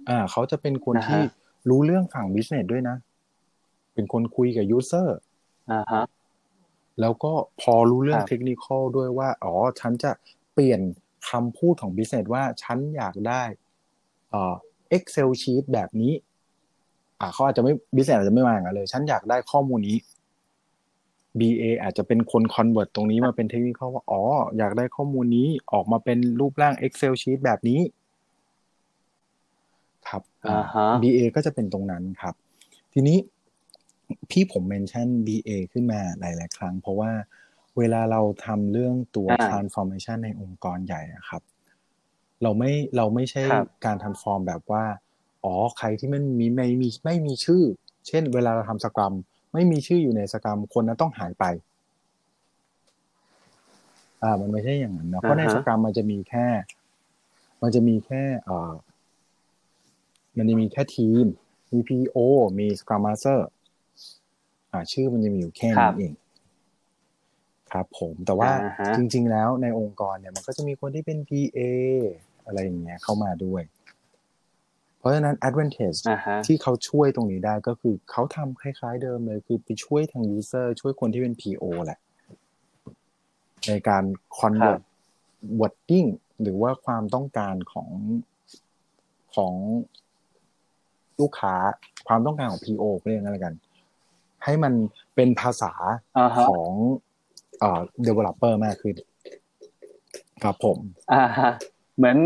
[0.09, 1.21] อ่าเขาจะเป็นคนที่
[1.69, 2.97] รู้เรื่องฝั่ง business ด้วยนะ
[3.93, 5.07] เป็นคนคุยกับ user
[5.71, 6.03] อ่าฮะ
[7.01, 10.11] แล้วก็พอรู้เรื่องเทคนิคด้วยว่า อ๋อ ฉันจะ
[10.53, 10.81] เปลี่ยน
[11.29, 13.43] คำพูดของ business ว่าฉันอยากได้
[14.33, 14.55] อ่า
[14.95, 16.13] Excel sheet แบบนี้
[17.19, 19.97] อ่าเขาอาจจะไม่ business อาจจะไม่มาอย่างนั้นเลย ฉันอยากได้ข้อมูลนี้
[21.39, 24.21] BA อาจจะเป็นคนคอนเวิร์ตตรงนี้มาเป็นเทคนิคว่า อ๋อ
[24.57, 27.79] อยากได้ข้อมูลนี้ออกมาเป็นรูปร่าง Excel sheet แบบนี้
[30.07, 32.33] ครับอ่าฮะ BA ก็จะเป็นตรงนั้นครับ
[32.93, 33.17] ทีนี้
[34.31, 37.11] พี่ผมเมนชั่น BA ขึ้นมาหลาย ๆ ครั้ง เพราะว่า
[37.77, 41.41] เวลาเราทำเรื่องตัวอ่า transformation ในองค์กรใหญ่อะครับ
[42.41, 44.83] เราไม่เราไม่ใช่ครับการ transform แบบว่า
[45.43, 47.63] อ๋อใครที่มันมีไม่มีไม่มีชื่อ
[48.07, 49.13] เช่น เวลาเราทำสกรัม
[49.53, 51.45] ไม่มีชื่ออยู่ในสกรัมคนนั้นต้องหายไป
[54.23, 56.47] อ่า มันไม่ใช่อย่างนั้นนะเพราะในอ่าฮะสกรัมมันจะมีแค่
[57.61, 58.73] มันจะมีแค่เอ่อ
[60.37, 61.25] มันจะมีแค่ทีม
[61.71, 62.17] มี PO
[62.59, 63.62] มี Scrum Master อ่า
[64.91, 66.13] ชื่อมันจะมีอยู่แค่ครันี้บเอง
[67.71, 71.59] ครับผมแต่ว่าอ่าฮะจริง ๆ แล้วในองค์กรเนี่ยมันก็จะมีคนที่เป็น PA
[72.45, 73.63] อะไรอย่างเงี้ยเข้ามาด้วย
[74.97, 81.99] เพราะฉะนั้น advantage อ่าฮะที่เขาช่วยตรงนี้ได้ก็คือเขาทำคล้ายๆเดิมเลย คือไปช่วยทาง user ช่วยคนที่เป็น PO แหละ
[83.67, 84.03] ในการ
[84.37, 84.81] convert
[85.59, 86.09] wording
[86.41, 87.89] หรือว่าความต้องการของ
[89.35, 89.53] ของ
[91.19, 91.55] ลูกค้า
[92.07, 93.53] ความต้องการของ PO เรียกงั้นแล้วกัน
[94.43, 94.73] ให้มัน
[95.15, 95.73] เป็นภาษา
[96.17, 96.71] อ่าฮะของ
[97.59, 98.95] เอ่อ developer มากขึ้น
[100.43, 100.77] ครับผม
[101.13, 101.51] อ่าฮะ
[101.97, 102.17] เหมือน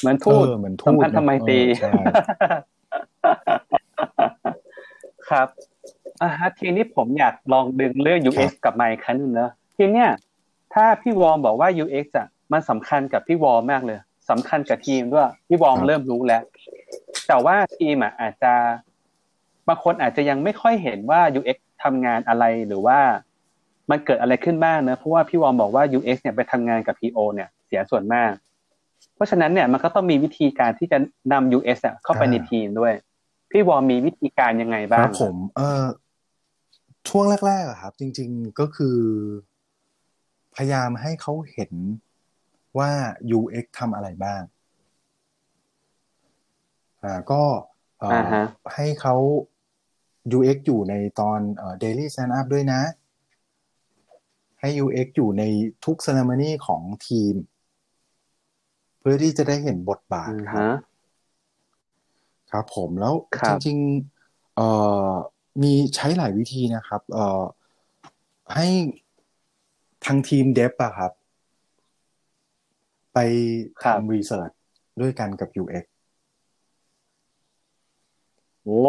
[0.00, 1.90] เหมือนทูตเออเหมือนทูสัมตพันธไมตรีเออใช่
[5.30, 5.48] ครับ
[6.22, 10.10] อ่าฮะทีนี้ผมอยากลองดึงเรื่อง UX กลับมาอีกครั้งหนึงนะทีเนี้ย
[10.74, 13.98] ถ้าพี่วอร์มบอกว่า UX อะมันสำคัญกับพี่วอร์มมากเลย
[14.30, 16.42] สำคัญกับทีมด้วยพี่วอร์มครับเริ่มรู้แล้ว
[17.28, 18.52] แต่ว่าทีมอะอาจจะ
[19.70, 22.98] บางคนอาจจะยังไม่ค่อยเห็นว่า UX ทำงานอะไรหรือว่า
[23.90, 28.32] มันเกิดอะไรขึ้นบ้างนะเพราะว่าพี่วอร์มบอกว่า UX เนี่ยไปทำงานกับ PO เนี่ยเสียส่วนมาก
[29.14, 30.98] เพราะฉะนั้นเนี่ยมันก็ต้องมีวิธีการที่จะ
[31.32, 32.94] นำ US อะเข้าไปในอ่าทีมด้วย
[33.50, 35.84] พี่วอร์มมีวิธีการยังไงบ้าคงรับผม เออ
[37.08, 38.98] ช่วงแรกๆอะครับ จริง ๆก็คือ
[40.54, 41.72] พยายามให้เขาเห็น
[42.78, 42.90] ว่า
[43.38, 44.42] UX ทำอะไรบ้าง
[47.02, 47.42] อ่าก็
[48.00, 48.42] เอ่ออาฮะ
[48.74, 49.14] ให้เขา
[50.36, 52.80] UX อยู่ในตอนเอ่อ daily stand up ด้วยนะ
[54.60, 55.42] ให้ UX อยู่ใน
[55.84, 57.34] ทุก ceremony ของทีม
[58.98, 60.70] เพื่อที่จะได้เห็นบทบาทอือครับฮะ
[62.50, 64.68] ครับผมแล้วครัจบริงๆเอ่
[65.10, 65.10] อ
[65.62, 67.42] มีใช้หลายวิธีนะครับ เอ่อ
[68.54, 68.66] ให้
[70.04, 71.12] ทางทีมเดฟอะครับ
[73.12, 73.18] ไป
[73.82, 74.50] ครับทำรีเสิร์ช
[75.00, 75.89] ด้วยกันกับ UX โอ้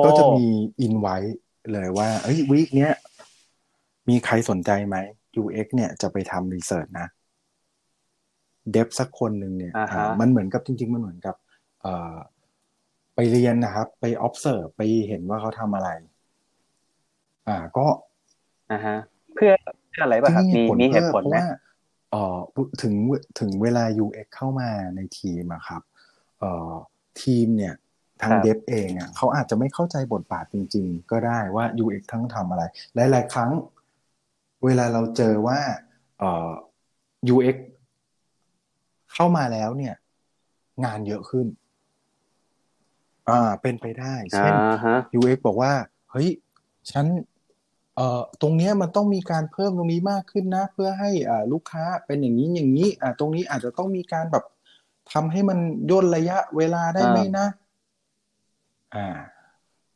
[0.05, 0.45] ก็จะมี
[0.81, 1.17] อินไว้
[1.71, 2.93] เลยว่า เอ้ยวีคเนี้ย
[4.09, 4.97] มีใครสนใจไหม
[5.41, 7.07] UX เนี่ยจะไปทำรีเสิร์ชนะ
[8.71, 11.35] เดฟสักคนหนึ่งเนี่ยอ่าฮะอ่ามันเหมือนกับจริง ๆ มันเหมือนกับ
[11.81, 12.15] เอ่อ
[13.15, 15.89] ไปเรียนนะครับ ไป observe ไปเห็นว่าเขาทำอะไร
[17.47, 17.85] อ่าก็
[18.71, 18.95] อ่าฮะ
[19.35, 19.51] เพื่อ
[19.89, 21.45] เพื่ออะไรป่ะครับจมีงๆมีเหพื่อตุผลเพราะไหมว่า
[22.11, 22.37] เอ่อ
[22.81, 22.93] ถึง
[23.39, 25.81] ถึงเวลา UX เข้ามาในทีมอะครับ
[26.39, 26.71] เอ่อ
[27.21, 27.73] ทีมเนี่ย
[28.21, 32.63] ทางครับเดฟเองอะเขาอาจจะไม่เข้าใจบทบาทจริง ๆ ก็ได้ว่า UX ทั้งทำอะไร
[32.95, 33.51] หลาย ๆ ครั้ง
[34.65, 35.59] เวลาเราเจอว่า
[36.19, 36.49] เอ่อ
[37.33, 37.57] UX
[39.13, 39.95] เข้ามาแล้วเนี่ย
[40.85, 41.47] งานเยอะขึ้น
[43.29, 45.73] อ่า เป็นไปได้ เช่นอ่าฮะ UX บอกว่า
[46.11, 46.29] เฮ้ย
[46.91, 47.05] ฉัน
[47.95, 54.45] เอ่อ ตรงเนี้ยมันต้องมีการเพิ่มตรงนี้มากขึ้นนะ เพื่อให้อ่าลูกค้าเป็นอย่างนี้อย่างนี้ อ่า ตรงนี้อาจจะต้องมีการแบบ
[55.13, 55.59] ทำให้มัน
[55.91, 57.47] ย่นระยะเวลาได้ไหมนะ
[58.95, 59.07] อ่า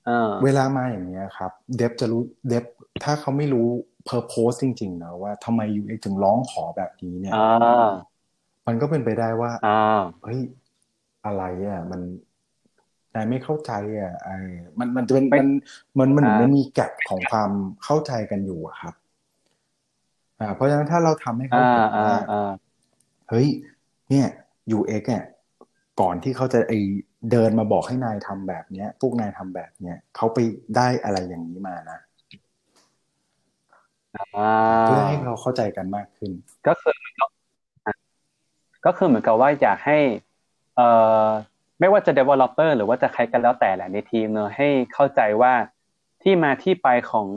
[0.08, 2.64] อ่าเวลามาอย่างเงี้ยครับ เดฟจะรู้เดฟ
[3.04, 3.68] ถ้าเขาไม่รู้
[4.10, 7.90] purpose จริงๆนะว่าทำไม UX ถึงร้องขอแบบนี้เนี่ยอ่า
[8.68, 10.40] มันก็เป็นไปได้ว่าอ่าเฮ้ย
[11.26, 12.02] อะไรอะ มัน
[13.16, 14.38] นายไม่เข้าใจอะไอ้
[14.80, 15.48] มันมันจะเป็น
[16.00, 17.52] มันมันมันอ่ามัมันมีแกลของความ
[17.84, 18.94] เข้าใจกันอยู่อะครับ
[20.40, 22.52] อ่า เพราะฉะนั้นถ้าเราทำให้เขาอ่าเห็นอ่าว่าอ่า
[23.30, 23.48] เฮ้ย
[24.10, 24.28] เนี่ย
[24.78, 25.24] UX เนี่ย
[26.02, 26.74] ก่อนที่เขาจะไอ
[27.32, 30.38] เดินมาบอกให้นายทำแบบเนี้ย พวกนายทำแบบเนี้ยเขาไป
[30.76, 32.00] ได้อะไรอย่างนี้มานะ
[34.16, 34.52] อ่า
[34.84, 36.32] เพื่อให้เราเข้าใจกันมากขึ้น
[36.68, 36.96] ก็คือ
[37.86, 37.94] อะ
[38.86, 40.00] ก็คือเหมือนกับว่าอยากให้
[40.76, 40.88] เอ่
[41.26, 41.28] อ
[41.80, 45.54] ไม่ว่าจะ developer หรือว่าจะใครกันแล้วแต่แหละในทีมเนอะให้เข้าใจว่า
[46.24, 47.28] ที่มาที่ไปของ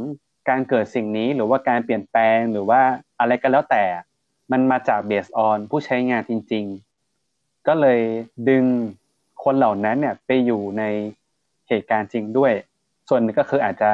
[0.49, 2.81] การเกิดสิ่งนี้หรือว่าการเปลี่ยนแปลงหรือว่า
[3.21, 3.85] อะไรกันแล้วแต่
[4.53, 6.65] มันมาจาก based on ผู้ใช้งานจริง
[7.17, 8.01] ๆ ก็เลย
[8.49, 8.65] ดึง
[9.45, 10.83] คนเหล่านั้นเนี่ยไปอยู่ใน
[11.69, 12.53] เหตุการณ์จริงด้วย
[13.09, 13.91] ส่วนหนึ่งก็คืออาจจะ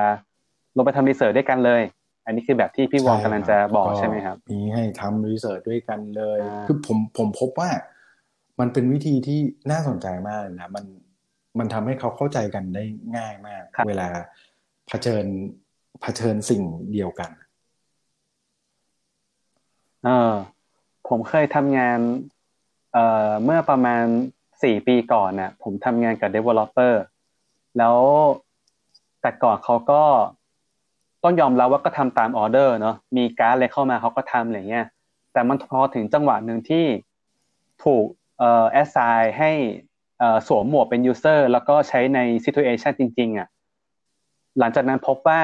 [0.76, 1.83] ลงไปทำรีเสิร์ชด้วยกันเลย
[2.26, 7.70] อันนี้คือแบบที่พี่วองกำลังจะบอกใช่ไหมครับ มีให้ทำรีเสิร์ชด้วยกันเลยอ่าคือผมผมพบว่า
[8.61, 9.38] มันเป็นวิธีที่
[9.70, 10.85] น่าสนใจมากเลยนะมัน
[11.59, 12.85] มันทำให้เขาเข้าใจกันได้
[13.16, 14.09] ง่ายมาก เวลา
[14.88, 15.24] เผชิญ
[16.02, 17.30] เผชิญสิ่งเดียวกัน
[20.04, 20.33] เออ
[21.09, 21.98] ผมเคยทำงาน
[22.92, 24.04] เอ่อเมื่อประมาณ
[24.64, 26.94] สี่ปีก่อนน่ะ ผมทำงานกับ developer
[27.79, 27.98] แล้ว
[29.20, 30.03] แต่ก่อนเขาก็
[31.22, 34.87] ต้องยอมรับว่าก็ทำตามออเดอร์เนาะมีการ์ดอะไรเข้ามาเขาก็ทำอะไรเงี้ย
[35.33, 36.87] แต่มันพอถึงจังหวะหนึ่งที่
[37.85, 38.05] ถูก
[38.38, 39.53] เอ่อแอสไซน์ให้
[40.18, 43.48] เอ่อสวมหมวกเป็น user แล้วก็ใช้ใน situation จริงๆอะ
[44.59, 45.42] หลังจากนั้นพบว่า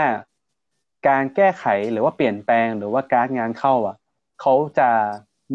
[1.08, 3.96] การแก้ไขหรือว่าเปลี่ยนแปลงหรือว่าการงานเข้าอะ
[4.40, 4.90] เขาจะ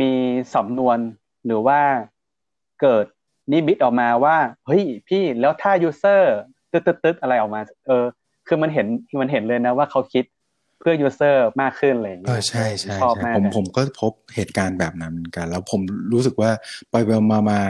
[0.02, 0.12] มี
[0.56, 0.98] สำนวน
[1.46, 1.80] หรือว่า
[2.82, 3.06] เกิด
[3.52, 6.36] habit ออกมาว่า เฮ้ยพี่แล้วถ้า user
[6.72, 8.06] ตึ๊ดตึ๊ดตึ๊ดอะไรออกมา เออ
[8.48, 8.88] คือมันเห็น
[9.22, 10.24] มันเห็นเลยนะว่าเขาคิด
[10.80, 15.82] เพื่อ user มากขึ้นอะไรอย่างเงี้ย เออใช่ใช่ชอบใช่มากผมเลยผมก็พบเหตุการณ์แบบนั้นเหมือนกัน แล้วผม
[16.14, 16.52] รู้สึกว่า
[16.92, 17.62] ไปไปมามา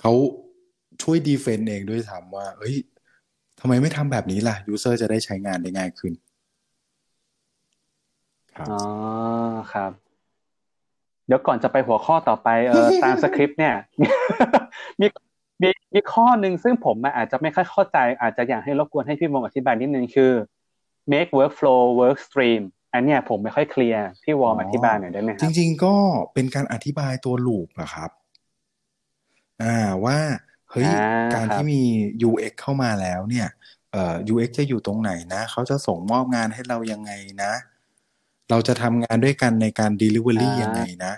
[0.00, 0.12] เขา
[1.02, 2.76] ช่วยดีเฟนต์เองด้วยซ้ำว่าเฮ้ย
[3.60, 6.12] ทำไมไม่ทำแบบนี้ล่ะยูเซอร์จะได้ใช้งานได้ง่ายขึ้น
[8.54, 8.80] ครับอ๋อ
[9.72, 9.92] ครับ
[11.26, 13.74] เดี๋ยวก่อนจะไปหัวข้อต่อไปเออตามสคริปต์เนี่ย
[15.00, 15.06] มี
[15.62, 20.32] มีมีข้อหนึ่งซึ่งผมอาจจะไม่ค่อยเข้าใจ อาจจะอยากให้รบกวนให้พี่วอมอธิบายนิดนึงคือ
[21.12, 22.62] make workflow work stream
[22.92, 25.94] อันเนี้ยผมไม่ค่อยเคลียร์พี่วอมอ๋อออธิบายหน่อยได้ไหมคจรับริง ๆ ก็
[26.34, 28.10] เป็นการอธิบายตัวลูปอะครับ
[29.62, 30.18] อ่าว่า
[30.70, 31.82] เฮ้ยอ่าการครับที่มี
[32.28, 33.48] UX เข้ามาแล้วเนี่ย
[33.92, 37.12] เอ่อ UX จะอยู่ตรงไหนนะ เขาจะส่งมอบงานให้เรายังไง
[37.42, 37.52] นะ
[38.50, 41.12] เราจะทำงานด้วยกันในการ Delivery ยังไงนะ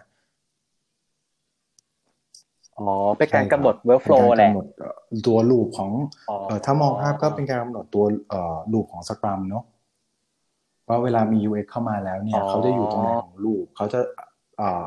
[2.79, 2.89] อ๋อ
[3.19, 5.91] เป็นการใช่คบกำหนด workflow เป็นแหการละกำหนดเอ่อตัวลูปของ
[6.29, 9.65] อ๋อเอ่อถ้ามองภาพก็เป็นการกำหนดตัวเอ่อลูปของสครัมเนาะ
[10.89, 14.01] ว่าเวลามี UX เข้ามาแล้วเนี่ยอ๋อเขาจะอยู่ตรงไหนของลูปเขาจะ
[14.57, 14.85] เอ่อ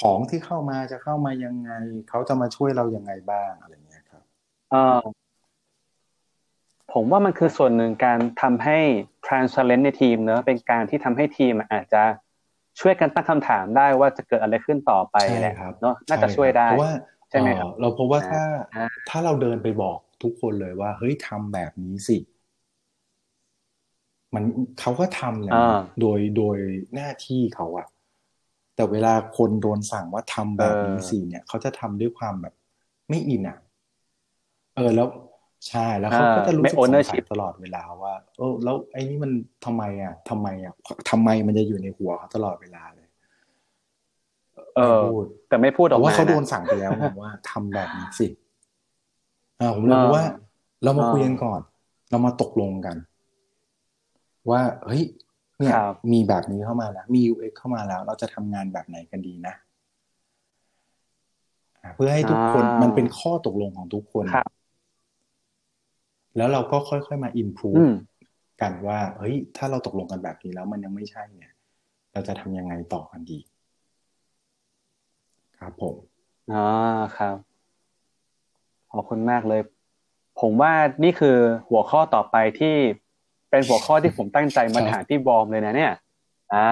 [0.00, 1.70] ของที่เข้ามาจะเข้ามายังไง
[2.10, 4.22] เขาจะมาช่วยเรายังไงบ้างอะไรเงี้ยครับ
[4.70, 5.19] เออ
[6.92, 8.78] ผมว่ามันคือส่วนหนึ่งการทำให้
[9.26, 12.02] transparent ในทีมเนอะเป็นการที่ทำให้ทีมอาจจะ
[12.80, 16.92] ช่วยกันตั้งคำถามได้ว่าจะเกิดอะไรขึ้นต่อไปใช่แหละครับเนาะน่าจะช่วยได้เพราะว่า
[17.30, 18.42] ใช่ไหมครับเอ่อเราพบว่าถ้า
[18.76, 22.16] อ่าถ้าเราเดินไปบอกทุกคนเลยว่าเฮ้ยทำแบบนี้สิ
[24.34, 24.44] มัน
[24.80, 26.56] เขาก็ทำแหละอ่าโดยโดย
[26.94, 27.86] หน้าที่เขาอะ
[28.74, 32.54] แต่เวลาคนโดนสั่งว่าทำแบบนี้สิเนี่ยเขาจะทำด้วยความแบบ
[33.08, 33.58] ไม่อินอะ
[34.76, 35.08] เออแล้ว
[35.68, 39.32] ใช่แล้วเขาก็จะรู้สึกไม่สงสั ownership ยตลอดเวลาว่าเออแล้วไอ้นี่มัน
[39.64, 40.74] ทำไมอะทำไมอะ
[41.10, 43.08] ทำไมมันจะอยู่ในหัวเขาตลอดเวลาเลย
[44.76, 48.26] เออไม่พูดแต่ไม่พูดอแต่อกว่ามาเขาโดนนะสั่งไปแล้วไงว่าทำแบบนี้สิ
[49.60, 50.26] อ่าผมเลยบอกว่า
[50.84, 51.60] เรามาอ่าคุยกันก่อน
[52.10, 52.96] เรามาตกลงกัน
[54.50, 55.02] ว่าเฮ้ย
[55.58, 59.54] เนี่ยครับมีแบบนี้เข้ามาแล้ว มี UX เข้ามาแล้ว เราจะทำงานแบบไหนกันดีนะ
[61.82, 64.48] อ่าเพื่อให้ทุกคนอ่ามัมันเป็นข้อตกลงของทุกคนครับ
[66.36, 67.94] แล้วเราก็ค่อยๆมา improve อืม
[68.60, 71.52] กันว่าเฮ้ย ถ้าเราตกลงกันแบบนี้แล้วมันยังไม่ใช่เนี่ย
[72.12, 73.38] เราจะทำยังไงต่อกันดี
[75.58, 75.96] ครับผม
[76.52, 76.66] อ่า
[77.16, 77.36] ครับ
[78.92, 79.60] ขอบคุณมากเลย
[80.40, 80.72] ผมว่า
[81.04, 81.36] นี่คือ
[81.70, 82.74] หัวข้อต่อไปที่
[83.50, 85.92] เป็นหัวข้อที่ผมตั้งใจมาครับถามพี่บอมเลยนะเนี่ย
[86.54, 86.70] อ่า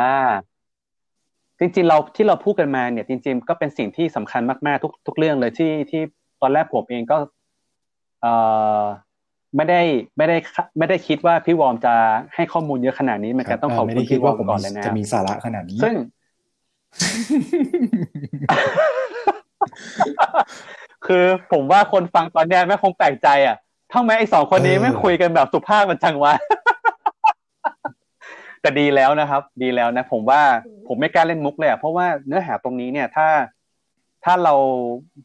[1.59, 6.03] จริงๆเราที่เราพูดกันมาเนี่ย จริง ๆ ก็เป็นสิ่งที่สำคัญมากๆทุกทุกเรื่องเลยที่ที่
[6.41, 7.17] ตอนแรกผมเองก็
[8.23, 8.33] เอ่
[8.81, 8.83] อ
[9.57, 9.81] ไม่ได้
[10.17, 10.37] ไม่ได้
[10.79, 11.95] ไม่ได้คิดว่าพี่วอมจะ
[12.35, 15.95] ให้ข้อมูลเยอะขนาดนี้เหมือนกันต้องขอบไม่คุได้ณคิดพี่วอว่ามผมก่อนเลยนะจะมีสาระขนาดนี้ ซึ่ง
[21.07, 23.57] คือผมว่าคนฟังตอนเนี้ยแม่งคงแปลกใจอะ
[23.95, 26.33] ทำไมไอ้สองคนนี้เออไม่คุยกันแบบสุภาพมันจังวะ
[28.61, 30.43] แต่ดีแล้วนะครับ ดีแล้วนะ ผมว่า
[30.89, 33.27] ผมไม่กล้าเล่นมุกเลยอะเพราะว่าเนื้อหาตรงนี้เนี่ย ถ้า
[34.25, 34.55] ถ้าเรา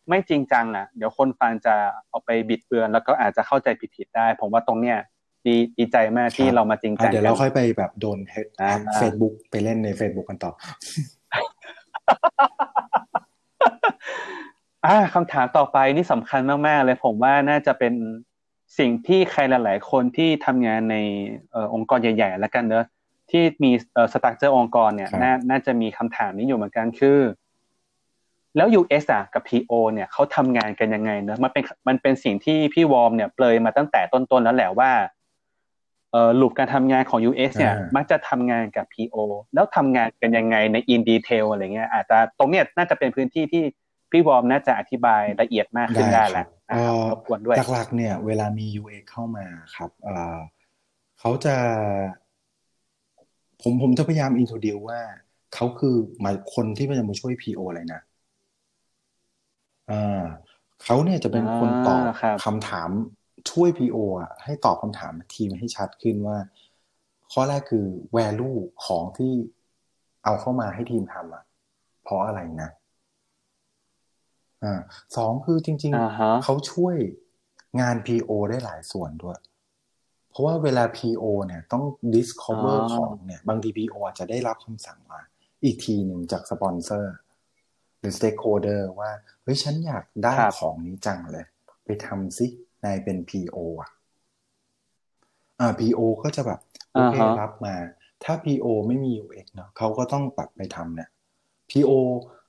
[0.09, 1.75] ไม่จริงจังอะ เดี๋ยวคนฟังจะ
[2.09, 4.97] เอาไปบิดเบือน แล้วก็อาจจะเข้าใจผิดๆได้ ผมว่าตรงเนี้ย
[5.47, 10.51] ดีดีใจมากที่เรามาจริงจัอะงเดี๋ยวกัเรานค่อยไปแบบโดนแฮกอ่าเฟซบุ๊กไปเล่นใน Facebook กันต่อ
[14.85, 17.93] อ่าคำถามต่อไปนี่สำคัญมากๆ เลยผมว่าน่าจะเป็น
[18.79, 20.97] สิ่งที่ใครหลาย ๆ คนที่ทำงานใน
[21.51, 22.85] เออองค์กรใหญ่ ๆ แล้วกันเนอะ
[23.31, 27.19] ที่มีเอ่อสตรัคเจอร์องค์กรเนี่ยครับน่าน่าจะมีคำถามนี้อยู่เหมือนกันคือ
[28.55, 34.91] แล้ว US อะกับ PO เนี่ยเขาทำงานกันยังไงเนอะมันเป็นมันเป็นสิ่งที่พี่วอร์มเนี่ยเปลยมาตั้งแต่ต้นๆแล้วแหละว่า
[36.11, 39.17] เอ่อลูปการทำงานของ US เนี่ยอ่ามัมักจะทำงานกับ PO
[39.53, 43.63] แล้วทำงานกันยังไงใน in detail อะไรเงี้ยอาจจะตรงเนี้ยน่าจะเป็นพื้นที่ที่
[44.11, 49.45] พี่วอร์มน่าจะอธิบายละเอียดมากขึ้นได้แหละเอ่นะครับอรบกวนด้วยหลักๆเนี่ยเวลามี UX เข้ามา
[49.75, 50.37] ครับเอ่อ
[51.19, 51.55] เขาจะ
[53.61, 54.99] ผมผมจะพยายาม introduce ว่า
[55.53, 58.01] เขาคือหมายคนที่มันจะมาช่วย PO อะไรนะ
[59.91, 60.23] อ่า
[60.83, 62.89] เขาเนี่ยจะเป็นคนตอบอ่าครับคำถาม
[63.51, 66.37] ช่วย PO อะให้ตอบคำถามทีมให้ชัดขึ้นว่า
[67.31, 67.85] ข้อแรกคือ
[68.17, 69.33] value ของที่
[70.23, 71.43] เอาเข้ามาให้ทีมทำอะ
[72.03, 72.69] เพราะอะไรนะ
[74.63, 74.79] อ่า
[75.17, 76.95] สองคือจริงอ่าฮะๆเขาช่วย
[77.81, 79.39] งาน PO ได้หลายส่วนด้วย
[80.29, 81.83] เพราะว่าเวลา PO เนี่ยต้อง
[82.15, 85.21] discover อ๋อของเนี่ย บางที PO อาจจะได้รับคำสั่งมา
[85.63, 87.13] อีกทีหนึ่งจากสปอนเซอร์
[88.03, 89.11] หรือ stakeholder ว่า
[89.43, 91.45] เฮ้ยฉันอยากได้ครับของนี้จังเลย
[91.85, 92.45] ไปทำซิ
[92.85, 93.89] นายเป็น PO อะ
[95.59, 96.59] อ่า PO ก็จะแบบ
[96.93, 97.75] โอเคอ่าฮะรับมา
[98.23, 101.09] ถ้า PO ไม่มี UX เนาะเขาก็ต้องปรับไปทำเนี่ย
[101.71, 101.91] PO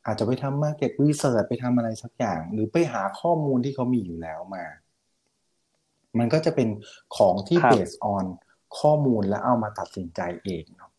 [0.07, 4.65] อาจจะไปทำ market research ไปทำอะไรสักอย่าง หรือไปหาข้อมูลที่เขามีอยู่แล้วมา
[6.19, 6.69] มันก็จะเป็น
[7.17, 8.25] ของที่ครับ based on
[8.79, 10.91] ข้อมูลแล้วเอามาตัดสินใจเองเนาะ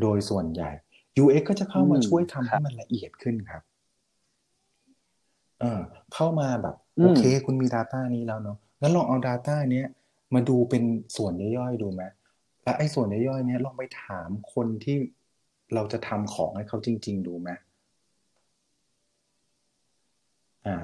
[0.00, 0.70] โดยส่วนใหญ่
[1.22, 3.62] UX ก็จะเข้ามาอืมช่วยทำครัให้บมันละเอียดขึ้นครับ
[5.60, 5.80] เออ
[6.14, 9.86] เข้ามาแบบอืมโอเค คุณมี Data นี้แล้วเนาะงั้นลองเอา Data เนี้ย
[10.34, 10.84] มาดูเป็น
[11.16, 12.02] ส่วนย่อยๆดูไหม
[12.62, 14.96] แล้วไอ้ส่วนย่อยๆเนี้ยลองไปถามคนที่
[15.74, 17.50] เราจะทำของให้เขาจริง ๆ ดูไหม
[20.66, 20.76] อ่า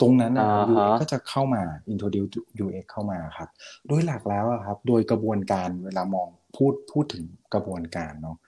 [0.00, 1.62] ตรงนั้นนะครับอ่าฮะ UX ก็จะเข้ามา
[1.92, 2.30] introduce
[2.64, 3.48] UX เข้ามาครับ
[3.88, 7.24] โดยหลักแล้วอะครับ โดยกระบวนการเวลามองพูดพูดถึง
[7.54, 8.47] กระบวนการเนาะเ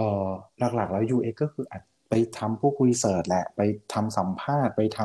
[0.00, 0.28] อ่อ
[0.58, 3.60] หลักๆ แล้ว UX ก็คืออาจไปทำพวก research แหละ ไป
[3.92, 5.00] ทำสัมภาษณ์ ไปท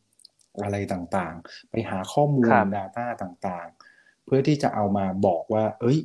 [0.00, 5.98] ำอะไรต่างๆ ไปหาข้อมูลครับ Data ต่างๆ เพื่อที่จะเอามาบอกว่า เอ้ย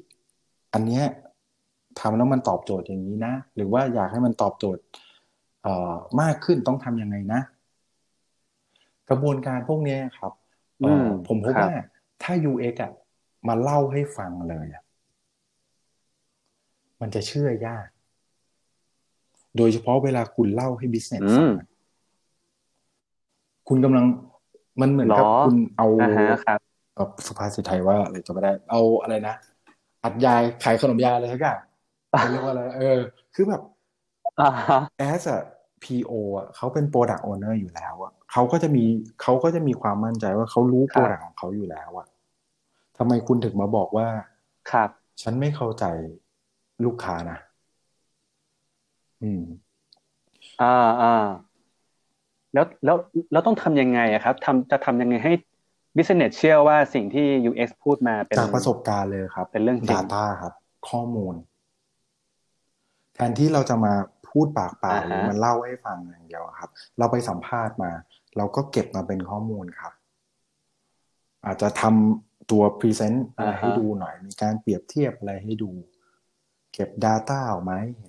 [0.74, 1.04] อันเนี้ย
[2.00, 4.84] ทำแล้วมันตอบโจทย์อย่างนี้นะ หรือว่าอยากให้มันตอบโจทย์
[5.64, 7.42] เอ่อมากขึ้นต้องทำยังไงนะ
[9.10, 10.34] กระบวนการพวกเนี้ยครับ
[10.82, 11.74] เอ่ออมผมพบครับว่า
[12.24, 12.92] ถ้า UX อะ
[13.48, 14.84] มาเล่าให้ฟังเลยอะ
[17.02, 17.88] มันจะเชื่อยาก
[19.58, 21.68] โดยเฉพาะเวลาคุณเล่าให้ business อืฟังมอะ
[23.68, 24.06] คุณกำลัง
[24.82, 26.60] มันเหมือนกับหรอคุณเอาอ่าฮะครับ
[26.96, 29.36] เอ่อสุภาษิตไทยว่าอะไรจะไม่ได้ เอาอะไรนะ
[30.04, 31.60] อัดยายขายขนมยายอะไรสักอย่าง
[32.32, 33.00] เรียกว่าอะไรเออ
[33.36, 33.62] คือแบบ
[34.42, 34.80] อ่าฮะ
[35.12, 35.38] as a
[35.84, 38.84] PO อะเขาเป็น product owner อยู่แล้วอะเขาก็จะมี
[39.22, 42.08] เขาก็จะมีความมั่นใจว่าเขารู้ product ของเขาอยู่แล้วอะ
[42.98, 44.08] ทำไมคุณถึงมาบอกว่า
[44.72, 44.90] ครับ
[45.22, 45.86] ฉันไม่เข้าใจ
[46.86, 47.38] ลูกค้านะ
[49.24, 49.44] อืม
[50.62, 51.16] อ่าอ่า
[52.54, 52.98] แล้วแล้ว
[53.32, 55.34] แล้วต้องทำยังไงอะครับทำจะทำยังไงให้
[55.96, 60.54] business เชื่อว่าสิ่งที่ UX พูดมาเป็นจากประสบการณ์เลยครับ เป็นเรื่องจริง Data ครับ
[60.90, 61.36] ข้อมูล
[63.16, 63.94] แทนที่เราจะมา
[64.30, 67.92] พูดปากเปล่าอ่าหรือฮะมันเล่าให้ฟังอย่างเดียวอะครับ เราไปสัมภาษณ์มา
[68.38, 69.94] เราก็เก็บมาเป็นข้อมูลครับ
[71.46, 75.72] อาจจะทำตัว Present อะไรให้ดูหน่อย มีการเปรียบเทียบอะไรให้ดู
[76.74, 78.08] เก็บ Data ออกมาให้เห็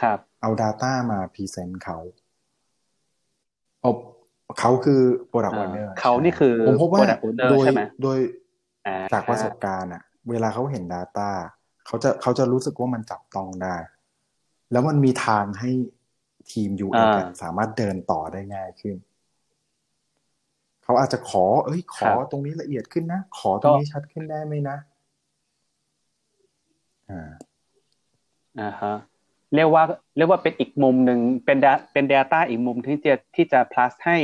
[0.00, 1.98] ครับครับ เอา Data มา Present เขา
[3.80, 3.90] เอา
[4.58, 8.18] เขาคือ Product อ่า Owner เขานี่คือผมพบว่า Product Owner โดยใช่ไหมโดย
[8.86, 11.30] อ่าจากประสบการณ์อะเวลาเขาเห็น Data
[11.86, 13.76] เขาจะเขาจะรู้สึกว่ามันจับต้องได้
[14.72, 15.70] แล้วมันมีทางให้
[16.52, 18.96] ทีม UX อ่าอะสามารถเดินต่อได้ง่ายขึ้น
[20.84, 24.76] เขาอาจจะขอ เอ้ย ขอครับตรงนี้ละเอียดขึ้นนะ ขอตรงนี้ชัดขึ้นได้ไหมนะ
[27.10, 27.30] อ่า
[28.60, 28.94] อ่าฮะ
[29.54, 29.84] เรียกว่า
[30.16, 34.18] เรียกว่าเป็นอีกมุมหนึ่งเป็น da- เป็น Data อีกมุมที่จะที่จะ plus ให้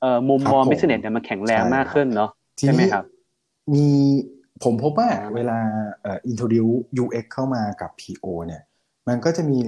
[0.00, 3.04] เอ่อมุมครับมองผม business เนี่ยมันแข็งแรงใช่มากครับขึ้นเนาะทีใช่ไหมนี้ครับ
[3.72, 3.86] มี
[4.64, 5.58] ผมพบว่าอ่าเวลา
[6.02, 8.62] เอ่อ introduce UX เข้ามากับ PO เนี่ย
[9.08, 9.58] มันก็จะมี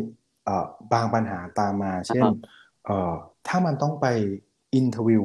[0.45, 2.25] เอ่อบางปัญหาตามมา เช่น
[2.87, 3.13] เอ่อ
[3.47, 4.07] ถ้ามันต้องไป
[4.81, 5.25] interview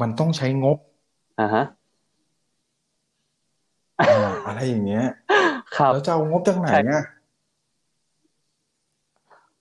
[0.00, 0.78] มันต้องใช้งบ
[1.40, 1.64] อ่าฮะ
[4.00, 5.04] อ่าอะไรอย่างเงี้ย
[5.82, 7.04] ครับแล้วจะเอางบจากไหนใช่อะ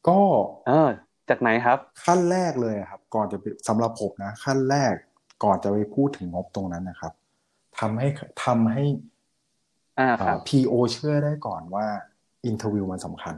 [0.08, 0.20] ก็
[0.68, 0.90] เออ
[1.30, 4.94] จากไหนครับ ขั้นแรกเลยอะครับ ก่อนจะไปสำหรับผมนะ ขั้นแรก
[5.44, 7.14] ก่อนจะไปพูดถึงงบตรงนั้นนะครับ
[7.80, 8.08] ทำให้
[8.46, 8.84] ทำให้
[10.00, 11.88] อ่าเอ่อครับ PO เชื่อได้ก่อนว่า
[12.50, 13.36] interview มันสำคัญ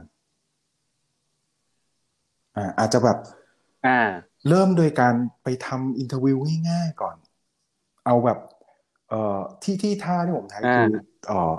[2.56, 3.18] อ่าอาจจะแบบ
[3.86, 3.98] อ่า
[4.48, 7.16] เริ่มโดยการไปทำ interview ง่ายๆก่อน
[8.06, 8.38] เอาแบบ
[9.08, 10.90] เอ่อที่ที่ท่าที่ผมทำคือ
[11.26, 11.54] เอ่อ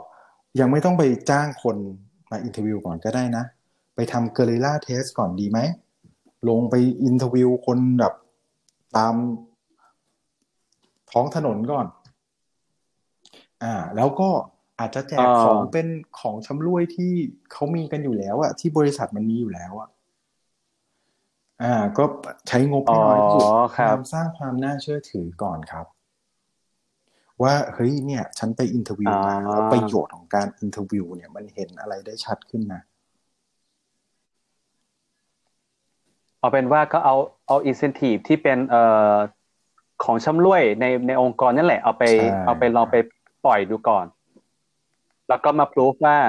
[0.59, 1.77] ยังไม่ต้องไปจ้างคน
[2.31, 3.43] มา interview ก่อนก็ได้นะ
[3.95, 5.59] ไปทำเก r ริล l าเทสก่อนดีไหม
[6.49, 8.13] ลงไป interview คนแบบ
[8.97, 9.15] ตาม
[11.11, 11.85] ท้องถนนก่อน
[13.63, 14.29] อ่า แล้วก็
[14.79, 15.87] อาจจะแจกอ่าของเป็น
[16.19, 17.11] ของชำร่วยที่
[17.51, 19.89] เขามีกันอยู่แล้วอะที่บริษัทมันมีอยู่แล้วอะ
[21.63, 22.03] อ่า ก็
[22.47, 25.85] ใช้งบให้น้อยที่สุดอ๋อครับยายามสร้างความน่าเชื่อถือก่อนครับ
[27.43, 32.81] ว่าเฮ้ยเนี่ย ฉันไป interview มาอ่าแล้วประโยชน์ของการ interview เนี่ยมันเห็นอะไรได้ชัดขึ้นนะ
[36.39, 37.15] เอาเป็นว่าก็เอา
[37.47, 39.13] เอา incentive ที่เป็นเอ่อ
[40.03, 42.95] ของชำร่วยในในองค์กรนั่นแหละเอาไปใช่เอาไปลองไป
[43.45, 44.05] ปล่อยดูก่อน
[45.29, 46.19] แล้วก็มาพ o ู f ว่า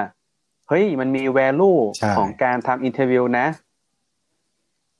[0.69, 3.47] เฮ้ยมันมี value ใช่ของการทำ interview นะ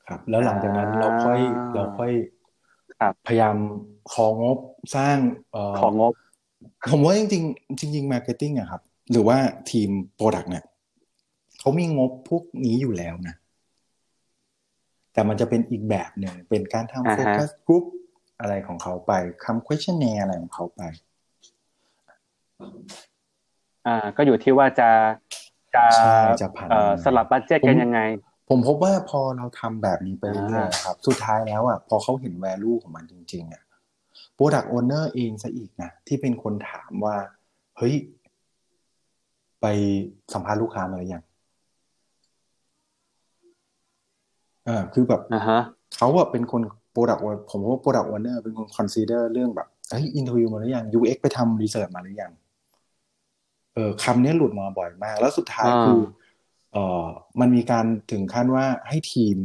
[0.07, 1.39] ครับ แล้วหลังจากนั้นอ่าเราค่อย
[1.75, 2.11] เราค่อย
[2.99, 3.55] ครับพยายาม
[4.13, 4.57] ของงบ
[4.95, 5.17] สร้าง
[5.53, 6.13] เอ่อของงบ
[6.91, 8.81] ผมว่าจริงๆจริงๆ marketing อะครับ
[9.11, 9.37] หรือว่า
[9.71, 10.65] ทีมproduct เนี่ย
[11.59, 13.35] เขามีงบพวกนี้อยู่แล้วนะ
[15.13, 17.85] แต่มันจะเป็นอีกแบบหนึ่งเป็นการทำ focus group
[18.39, 20.81] อะไรของเขาไปทำ questionnaire อะไรของเขาไป
[23.87, 24.89] อ่า ก็อยู่ที่ว่าจะ
[25.75, 27.99] จะใช่จะผ่านเอ่อสลับ budget กันยังไง
[28.49, 33.63] ผมพบว่าพอเราทำแบบนี้ไปเรื่อยๆครับ สุดท้ายแล้วอะพอเขาเห็น value ของมันจริง ๆอะ
[34.37, 37.15] product owner เองซะอีกนะที่เป็นคนถามว่า
[37.77, 37.95] เฮ้ย
[39.61, 39.65] ไป
[40.33, 41.23] สัมภาษณ์ลูกค้ามาหรือยัง
[44.67, 45.61] อ่าคือแบบอ่าฮะ
[45.95, 46.61] เขาอะเป็นคน
[46.93, 52.31] product owner ผมว่า product owner เป็นคน consider เรื่องแบบเฮ้ย interview มาหรือยัง UX ไปทำ research มาหรือยัง
[53.73, 55.99] เออคำนี้หลุดมาบ่อยมาก แล้วสุดท้ายอ่าคือ
[56.71, 57.05] เออ
[57.39, 59.37] มันมีการถึงขั้นว่าให้ทีม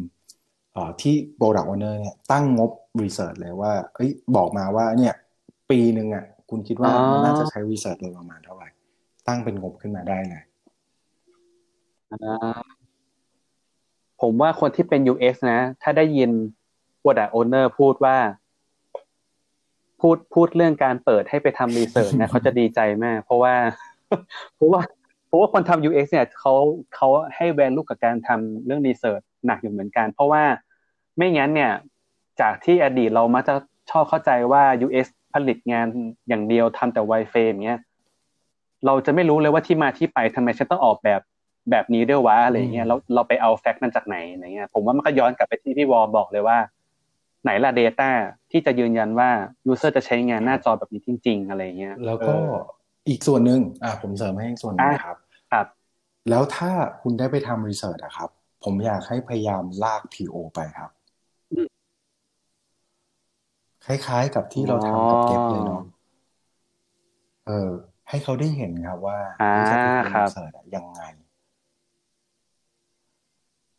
[0.73, 2.71] เอ่อที่ product owner เนี่ยตั้งงบ
[3.01, 5.15] research เลยว่าเอ้ยบอกมาว่าเนี่ย
[5.71, 8.69] ปีหนึ่งอะ คุณคิดว่ามันน่าจะใช้ research เลยประมาณเท่าไหร่
[9.29, 10.43] ตั้งเป็นงบขึ้นมาได้เลย
[12.13, 12.61] อ่า
[14.21, 16.31] ผมว่าคนที่เป็น UX นะ ถ้าได้ยิน
[17.03, 18.17] Product Owner พูดว่า
[20.01, 23.55] พูดพูดเรื่องการเปิดให้ไปทำรีเสิร์ชนะเขาจะดีใจมาก เพราะว่า
[24.55, 24.81] เพราะว่า
[25.27, 26.55] เพราะว่าคนทำ UX เนี่ยเขา
[26.95, 30.43] เขาให้แวลูกับการทำเรื่องรีเสิร์ชหนักอยู่เหมือนกัน เพราะว่า
[31.17, 31.73] ไม่งั้นเนี่ย
[32.41, 33.55] จากที่อดีตเรามักจะ
[33.91, 35.87] ชอบเข้าใจว่า UX ผลิตงาน
[36.29, 37.81] อย่างเดียวทำแต่ wireframe เนี้ย
[38.87, 41.21] เราจะไม่รู้เลยว่าที่มาที่ไปทำไมฉันต้องออกแบบ
[41.71, 46.59] แบบนี้ด้วยวะอะไรเงี้ยเราเราไปเอา fact นั้นจากไหนอะไรเงี้ยผมว่ามันก็ย้อนกลับไปที่พี่วอร์มบอกเลยว่า
[47.45, 48.11] ไหนล่ะ Data
[48.51, 49.31] ที่จะยืนยันว่า
[49.71, 52.55] User จะใช้งานหน้าจอแบบนี้จริง ๆ อะไรเงี้ย แล้วก็เออ
[53.09, 55.17] อีกส่วนหนึ่งอ่าผมเสริมให้อีกส่วนหนึงอะครับ
[55.53, 55.67] ครับ
[56.31, 56.71] แล้วถ้า
[57.03, 58.29] คุณได้ไปทำรีเสิร์ชอะครับ
[58.65, 61.02] ผมอยากให้พยายามลาก PO ไปครับอืม
[63.87, 65.83] คล้ายๆกับที่เราทำกับเก็บเลยเนาะ
[67.47, 67.71] เออ
[68.09, 71.03] ให้เขาได้เห็นครับว่าอ่าวิธีการครับรีเสิร์ชอะยังไง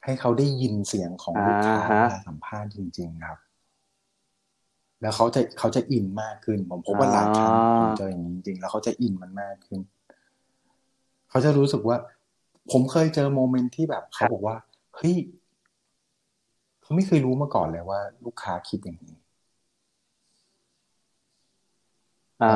[0.03, 3.39] ให้เขาได้ยินเสียงของลูกค้าอ่าฮะเวลาสัมภาษณ์จริง ๆ ครับ
[5.01, 9.79] แล้วเขาจะเขาจะอินมากขึ้น ผมพบว่าหลายครั้งผมเจออย่างนี้จริงๆแล้วเขาจะอินมันมากขึ้น
[11.29, 11.97] เขาจะรู้สึกว่า
[12.71, 14.55] ผมเคยเจอโมเมนต์ที่แบบเขาบอกว่า
[14.95, 15.15] เฮ้ย
[16.81, 19.15] เขาไม่เคยรู้มาก่อนเลยว่า ลูกค้าคิดอย่างนี้
[22.32, 22.55] อ่า ครั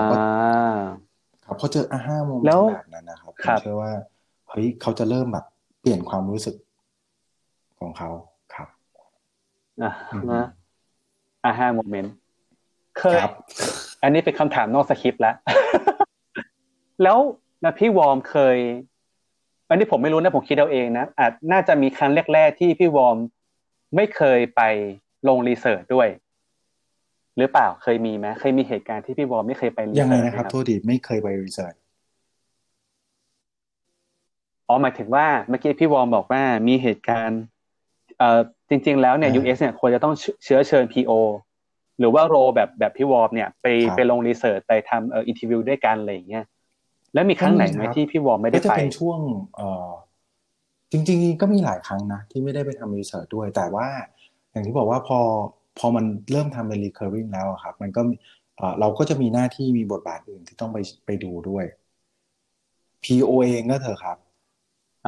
[1.54, 3.92] บพอเจออาห้าโมเมนแล้วต์แบบนั้นนะครับผครัมบเชื่อว่า
[4.50, 5.46] เฮ้ยเขาจะเริ่มแบบ
[5.80, 6.56] เปลี่ยนความรู้สึก
[7.80, 8.10] ของเขา
[8.54, 8.68] ครับ
[9.82, 10.48] อ่าอืมนะ
[11.44, 12.14] อ่าห้า moment
[13.00, 13.34] เคยครับ
[14.04, 15.36] อันนี้เป็นคำถามนอกสคริปต์แล้ว
[17.04, 17.18] แล้ว
[17.62, 18.58] แล้วพี่วอร์มเคย
[19.70, 23.18] อันนี้ผมไม่รู้นะผมคิดเอาเองนะอาจน่าจะมีครั้งแรก ๆ ที่พี่วอร์ม
[23.96, 24.62] ไม่เคยไป
[25.28, 26.08] ลง research ด้วย
[27.38, 31.74] หรือเปล่าเคยมีไหมเคยมีเหตุการณ์ที่พี่วอร์มไม่เคยไป research ยังไงนะครับโทษทีไม่เคยไป research
[34.68, 37.42] อ๋อหมายถึงว่าเมื่อกี้พี่วอร์มบอกว่ามีเหตุการณ์
[38.18, 40.14] เอ่อจริง ๆ แล้วเนี่ย UX เนี่ยควรจะต้อง
[40.44, 41.12] เชื้อเชิญ PO
[42.00, 46.46] หรือว่า role แบบแบบพี่วอร์มเนี่ย ไปไปลง research ไปทำเอ่อ interview ด้วยกันอะไรอย่างเงี้ย
[47.14, 49.20] แล้วมีครั้งไหนไหมที่พี่วอร์มไม่ได้ก็จะไปเป็นช่วง
[49.56, 49.90] เอ่อ
[50.92, 53.88] จริง ๆ ก็มีหลายครั้งนะที่ไม่ได้ไปทำ research ด้วย แต่ว่า
[54.52, 55.20] อย่างที่บอกว่าพอ
[55.78, 58.02] พอมันเริ่มทำเป็น recurring แล้วอะครับ มันก็
[58.58, 61.66] เอ่อเราก็จะมีหน้าที่มีบทบาทอื่นที่ต้องไปไปดูด้วย
[63.04, 64.18] PO เองก็เถอะครับ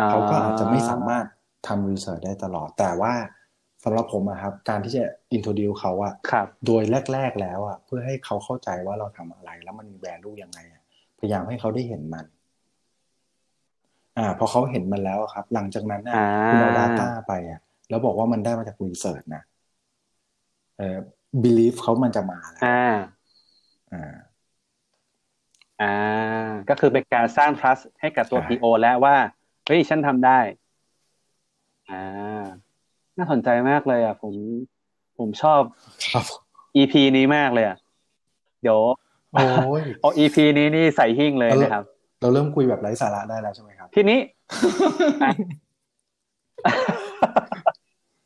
[0.10, 1.26] เขาก็อาจจะไม่สามารถ
[1.68, 3.14] ทำรีเสิร์ชได้ตลอด แต่ว่า
[3.84, 5.04] สำหรับผมอะครับ การที่จะ
[5.36, 10.82] introduce เขาอะครับโดยแรก ๆ แล้วอะเพื่อให้เขาเข้าใจว่าเราทำอะไร แล้วมันมี value ยังไงอะ
[11.20, 12.26] พยายามให้เขาได้เห็นมัน
[14.18, 17.60] อ่า พอเขาเห็นมันแล้วอะครับ หลังจากนั้นน่ะอ่าคุณเอา data ไปอะ
[17.90, 19.44] แล้วบอกว่ามันได้มาจาก research นะ
[20.80, 20.98] เอ่อ
[21.44, 22.84] belief เขามันจะมาแล้วอ่า
[23.94, 24.14] อ่า
[25.82, 25.96] อ่า
[26.70, 29.16] ก็คือเป็นการสร้าง trust ให้กับตัวใช่ PO แล้วว่า
[29.68, 30.40] เฮ้ย ฉันทำได้
[31.90, 32.44] อ่า
[33.18, 34.34] น่าสนใจมากเลย อะ ผม
[35.18, 35.62] ผมชอบ
[36.14, 36.26] ครับ
[36.76, 37.78] EP นี้มากเลยอะ
[38.62, 38.80] เดี๋ยว
[39.34, 39.48] โอ้
[39.82, 41.84] ยเอา EP นี้นี่ใส่หิ้งเลยนะครับ
[42.22, 44.20] เราเริ่มคุยแบบไร้สาระได้แล้วใช่ไหมครับ ทีนี้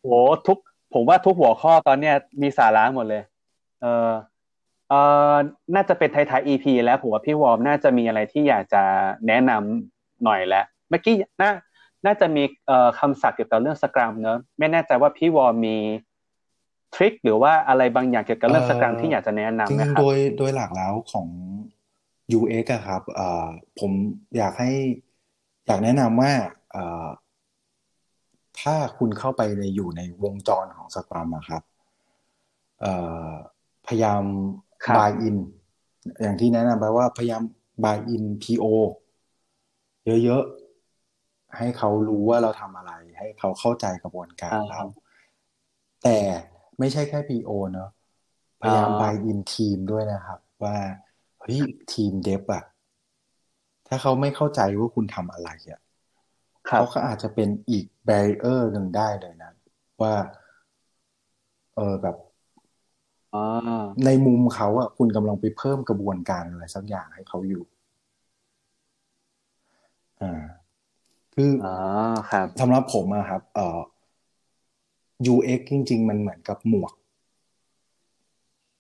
[0.01, 0.08] โห
[0.47, 0.58] ทุก
[0.94, 3.24] ผมว่าทุกหัวข้อตอนเนี้ยมีสาระหมดเลย
[3.82, 4.12] เออ
[4.89, 4.94] เอ
[5.34, 5.36] อ
[5.76, 8.84] น่าจะเป็นท้ายๆ EP แล้วผมว่าพี่วอร์มน่าจะมีอะไรที่อยากจะ
[9.28, 11.52] แนะนำหน่อยแล้ว เมื่อกี้น่า
[12.06, 15.78] น่าจะมีเอ่อคำศัพท์เกี่ยวกับเรื่อง Scrum เนอะไม่แน่ใจว่าพี่วอร์มมี
[16.93, 21.28] trick หรือว่าอะไรบางอย่างเกี่ยวกับเรื่อง Scrum ที่อยากจะแนะจนำริงๆนะครับโดยโดยหลักแล้วของ
[22.38, 23.48] UX อะครับเอ่อ
[23.80, 23.91] ผม
[24.38, 24.72] อยากให้
[25.66, 26.32] อยากแนะนำว่า
[26.72, 27.06] เอ่อ
[28.62, 31.64] ถ้าคุณเข้าไปในอยู่ในวงจรของส c รัมอะครับ
[32.82, 32.93] เอ่
[33.28, 33.30] อ
[33.88, 34.24] พยายาม
[34.86, 35.38] ครับ buy in
[36.22, 37.41] อย่างที่แนะนำไปว่าพยายาม
[37.84, 38.66] buy in PO
[40.24, 44.82] เยอะๆ ให้เขารู้ว่าเราทำอะไร ให้เขาเข้าใจกระบวนการเรา
[46.04, 46.20] แต่
[46.80, 47.89] ไม่ใช่แค่ PO เนอะ
[48.62, 50.76] พยายาม buy in ทีมด้วยนะครับ ว่า
[51.41, 51.60] เฮ้ย
[51.93, 52.64] ทีมเดฟอะ
[53.88, 55.80] ถ้าเขาไม่เข้าใจว่าคุณทำอะไรอะ
[56.68, 59.51] เขาก็อาจจะเป็นอีกแบรเออร์หนึ่งได้เลยนะ
[60.01, 60.14] ว่า
[61.76, 62.16] เออแบบ
[64.05, 67.64] ในมุมเขาอะคุณกำลังไปเพิ่มกระบวนการอะไรสักอย่างให้เขาอยู่
[70.22, 70.41] อ่า
[71.36, 71.68] คืออ
[72.32, 73.80] ครับสำหรับผมอะครับ เอ่อ
[75.34, 76.93] UX จริง ๆ มันเหมือนกับหมวก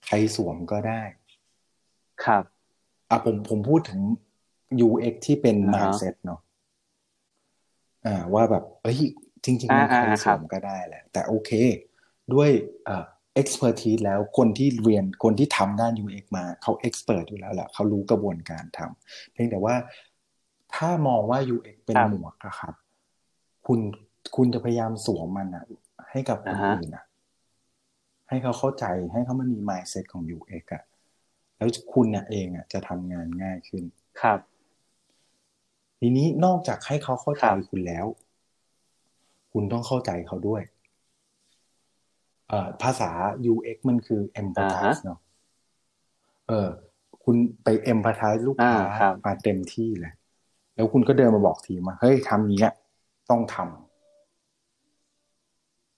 [0.05, 1.01] ใครสวมก็ได้
[2.25, 2.43] ครับ
[3.09, 4.01] อะผมผมพูดถึง
[4.87, 6.39] UX ที่เป็น mindset เนาะ
[8.05, 8.99] อ่าว่าแบบเอ้ย
[9.45, 11.51] จริงๆมันใครสวมก็ได้แหละ แต่โอเค
[12.33, 12.49] ด้วย
[12.87, 13.05] อ่า
[13.41, 19.75] expertise แล้วคนที่เรียนคนที่ทำด้าน UX มาเขา expert อยู่แล้วแหละเขารู้กระบวนการทำเพียงแต่ว่า
[20.75, 22.73] ถ้ามองว่า UX เป็นหมวกอะครับ
[23.67, 23.79] คุณ
[24.35, 25.65] คุณจะพยายามสวมมันอะ
[26.11, 27.05] ให้กับคนอื่นอะ
[28.29, 30.83] ให้เขาเข้าใจให้เขามันมี mindset ของ UX อะ
[31.57, 33.83] แล้วคุณเนี่ยเองอะจะทำงานง่ายขึ้น
[34.21, 34.39] ครับ
[36.05, 38.05] ทีนี้นอกจากให้เขาเข้าใจคุณแล้ว
[39.53, 40.61] คุณต้องเข้าใจเขาด้วย
[42.81, 43.11] ภาษา
[43.51, 45.19] UX มันคือ empathize เนาะ
[46.49, 46.69] เออ
[47.23, 50.13] คุณไป empathize ลูกค้ามาเต็มที่เลย
[50.75, 52.69] แล้วคุณก็เดินมาบอกทีมว่าเฮ้ยทำนี้
[53.29, 53.55] ต้องท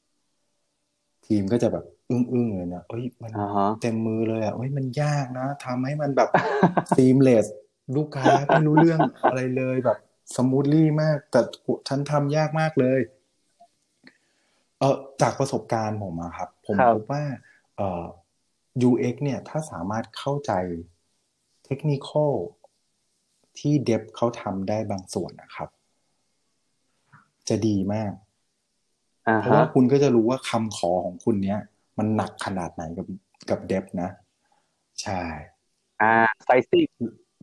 [0.03, 3.31] ำทีมก็จะแบบ อึ้งๆเลยนะเอ้ยมัน
[3.81, 6.29] เต็มมือเลยอะเฮ้ยมันยากนะทำให้มันแบบ
[6.97, 9.97] seamless ลูกค้าไม่รู้เรื่องอะไรเลยแบบ
[10.36, 11.41] smoothly มาก แต่
[11.88, 12.99] ฉันทำยากมากเลย
[14.79, 17.23] เออจากประสบการณ์ผมอะครับ ผมพบว่า
[17.75, 18.05] เอ่อ
[18.89, 20.51] UX เนี่ย ถ้าสามารถเข้าใจ
[21.65, 22.09] เทคนิค
[23.59, 25.69] ที่ dev เขาทำได้บางส่วนนะครับ
[27.49, 28.13] จะดีมาก
[29.38, 31.59] เพราะว่าคุณก็จะรู้ว่าคำขอของคุณเนี้ย
[31.97, 33.07] มันหนักขนาดไหนกับ
[33.49, 34.09] กับ dev นะ
[35.01, 35.21] ใช่
[36.01, 36.13] อ่า
[36.43, 36.83] ไซซิ่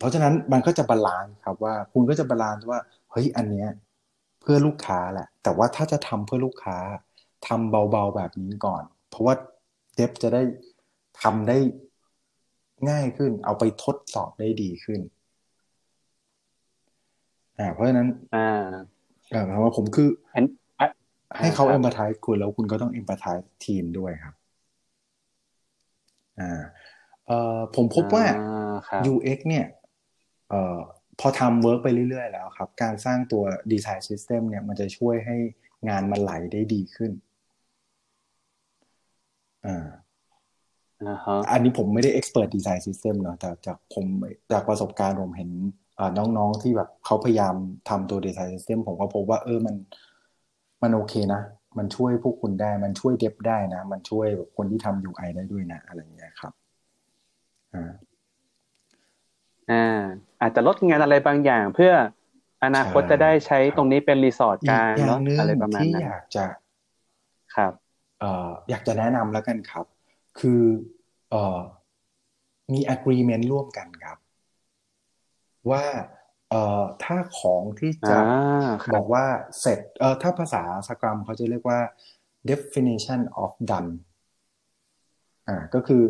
[0.02, 2.78] เพราะฉะนั้นมันก็จะ balance ครับว่าคุณก็จะ balance ว่า
[3.10, 3.68] เฮ้ยอันเนี้ย
[4.40, 6.78] เพื่อลูกค้าแหละ แต่ว่าถ้าจะทำเพื่อลูกค้า
[7.46, 9.34] ทำเบาๆแบบนี้ก่อน เพราะว่า
[9.94, 10.42] dev จะได้
[11.22, 11.56] ทำได้
[12.90, 15.00] ง่ายขึ้น เอาไปทดสอบได้ดีขึ้น
[17.58, 18.48] อ่าเพราะฉะนั้น อ่า
[19.32, 20.08] อ่าเพราะว่าผมคือ
[21.38, 23.24] ให้เขา empathize คุณแล้วคุณก็ต้อง empathize
[23.64, 24.34] ทีมด้วยครับ
[26.40, 26.60] อ่า
[27.26, 28.24] เอ่อผมพบว่า
[29.12, 29.81] UX เนี่ยเอ่อ
[31.20, 35.36] พอทำ work ไปเรื่อยๆ แล้วครับ การสร้างตัว design system เนี่ยมันจะช่วยให้
[35.88, 37.12] งานมันไหลได้ดีขึ้น
[39.66, 39.86] อ่า
[41.50, 44.06] อันนี้ผมไม่ได้ expert design system เนาะแต่จากผม
[44.52, 45.50] จากประสบการณ์ผมเห็น
[46.18, 47.54] น้องๆที่แบบเขาพยายาม
[47.88, 49.76] ทำตัว design system ผมก็พบว่าเออมัน
[50.82, 51.42] มันโอเคนะ
[51.78, 56.52] มันช่วยพวกคุณได้ มันช่วยเดฟได้นะ มันช่วยแบบคนที่ทำ UI ได้ด้วยนะ อะไรอย่างเงี้ยครับ
[57.74, 57.92] อ่า
[59.70, 60.02] อ่า
[60.42, 61.92] อาจจะลดงานอะไรบางอย่าง เพื่อ
[62.64, 66.44] อนาคตจะได้ใช้ตรงนี้เป็นรีสอร์ทกลางเนาะอะไรประมาณนั้นที่อยากจะ
[67.54, 67.72] ครับ
[68.20, 69.86] เอ่ออยากจะแนะนำแล้วกันครับ
[70.40, 70.62] คือ
[71.30, 71.58] เอ่อ
[72.72, 74.18] มี agreement ร่วมกันครับ
[75.70, 75.84] ว่า
[76.50, 78.18] เอ่อถ้าของที่จะ
[78.94, 79.24] บอกว่า
[79.60, 81.80] เสร็จเอ่อถ้าภาษาสกรัมเขาจะเรียกว่า
[82.50, 83.90] definition of done
[85.48, 86.02] อ่าก็คือ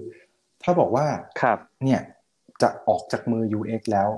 [0.62, 1.06] ถ้าบอกว่า
[1.42, 2.00] ครับเนี่ย
[2.62, 4.08] จะออกจากมือ UX แล้ว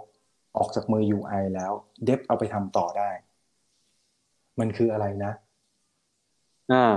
[0.58, 1.72] ออกจากมือ UI แล้ว
[2.06, 3.10] Dev เอาไปทำต่อได้
[4.60, 5.32] มันคืออะไรนะ
[6.72, 6.94] อ่า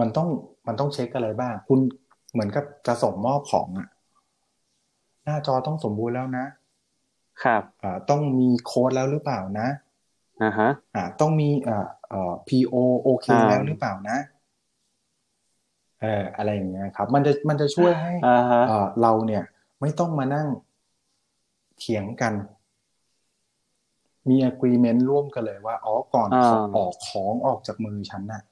[0.00, 0.28] มันต้อง
[0.66, 1.80] มันต้องเช็คอะไรบ้าง คุณ
[2.32, 3.88] เหมือนกับจะส่งมอบของอะ
[5.24, 6.46] หน้าจอต้องสมบูรณ์แล้วนะ
[7.44, 9.68] ครับ อ่า ต้องมีโค้ดแล้วหรือเปล่านะ
[10.42, 14.18] อ่าฮะ อ่า ต้องมีอ่าเอ่อ PO โอเคแล้วหรือเปล่านะ
[16.00, 18.12] เอออะไรอย่างเงี้ยครับ มันจะมันจะช่วยให้
[18.70, 19.44] อ่าเราเนี่ย
[19.84, 20.48] ไม่ต้องมานั่ง
[21.78, 22.34] เถียงกัน
[24.28, 26.28] มี agreement ร่วมกันเลยว่า อ๋อ ก่อน
[26.76, 28.42] ออกของออกจากมือฉันน่ะ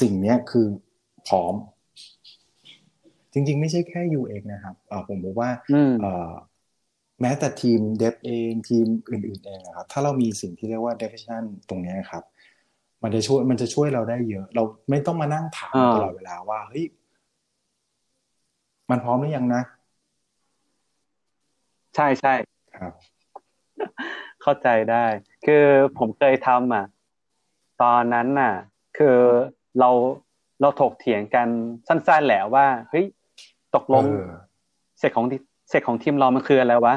[0.00, 0.66] สิ่งเนี้ยคือ
[1.28, 1.54] พร้อม
[3.32, 4.74] จริง ๆ ไม่ใช่แค่ UX นะครับ
[5.08, 5.50] ผมบอกว่า
[7.20, 12.24] แม้แต่ทีมเดฟเองทีมอื่น ๆ เองนะครับ ถ้าเรามีสิ่งที่เรียกว่า definition ตรงนี้ครับ
[13.02, 16.86] มันจะช่วยมันจะช่วยเราได้เยอะ เราไม่ต้องมานั่งถามตลอดเวลาว่าเฮ้ย
[18.90, 19.62] มันพร้อมหรือยังนะ
[22.00, 22.34] ใช่ใช่
[22.76, 22.92] ครับ
[24.42, 25.04] เข้าใจได้
[25.46, 25.64] คือ
[25.98, 26.86] ผมเคยทำอะ
[27.82, 28.54] ตอนนั้นน่ะ
[28.98, 29.16] คือ
[29.78, 29.90] เรา
[30.60, 31.48] เราถกเถียงกัน
[31.88, 33.06] สั้น ๆแหละว่าเฮ้ย
[33.74, 34.04] ตกลง
[34.98, 35.26] เสร็จของ
[35.68, 36.94] เสร็จของทีมเรามันคืออะไรวะ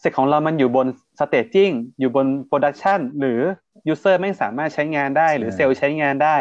[0.00, 0.86] เสร็จของเรามันอยู่บน
[1.18, 3.40] staging อยู่บน production หรือ
[3.88, 6.36] user ไม่สามารถใช้งานได้ หรือเซลล์ใช้งานได้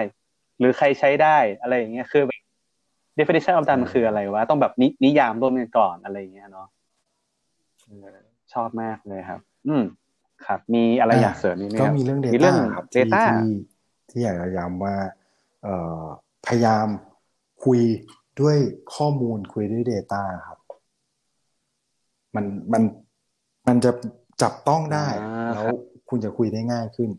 [0.60, 2.24] หรือใครใช้ได้อะไรอย่างเงี้ยคือ
[3.20, 6.68] definition of done มันคืออะไรวะ ต้องแบบนินิยามร่วมกันก่อนอะไรอย่างเงี้ยเนาะ
[8.54, 9.84] ชอบมากเลยครับ อืม
[10.46, 13.52] ครับ มีอะไรอยากเสริมนี้ไหมคก็รับมีเรื่องมี Data เรื่องครับที่ Data ที่
[14.10, 14.96] ที่อยากจะย้ำว่า
[15.64, 16.04] เอ่อ
[16.46, 16.88] พยายาม
[17.64, 17.82] คุย
[18.42, 18.58] ด้วย
[18.96, 20.60] ข้อมูลคุยด้วย Data ครับ
[22.36, 22.84] มันมัน
[23.68, 23.92] มันจะ
[24.42, 25.68] จับต้องได้อ่าแล้ว
[26.10, 27.10] คุณจะคุยได้ง่ายขึ้น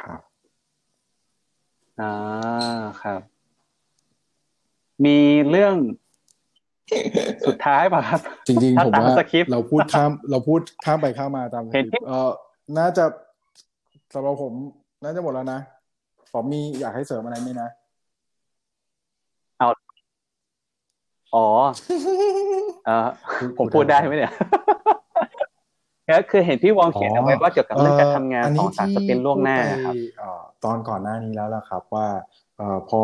[0.00, 0.20] ครับ
[2.00, 2.12] อ่า
[3.02, 3.20] ครับ
[5.04, 5.18] มี
[5.50, 5.76] เรื่อง
[7.46, 12.30] สุดท้ายป่ะครับ จริงถ้าๆผมตามว่าสคริปต์เราพูดข้ามเราพูดข้ามไปข้ามมาตามสคเห็นริปที่ต์เออ
[12.78, 13.04] น่าจะ
[14.14, 14.52] สำหรับผม
[15.02, 15.60] น่าจะหมดแล้วนะ
[16.32, 17.68] ผมมีอยากให้เสริมอะไรไหมนะ
[21.36, 21.46] อ๋อ
[22.86, 23.08] เออ
[23.58, 24.32] ผมพูดได้ไหมเนี่ย
[26.08, 32.06] ก็คือเห็นพี่วองเขียนเอาไว้ว่าเกี่ยวกับเรื่องการทำงานอัสองสามสปรินต์ล่วงหน้าที่ครับพูดไปเอ่อตอนก่อนหน้านี้แล้วล่ะครับ ว่า
[32.56, 33.02] เอ่อพอ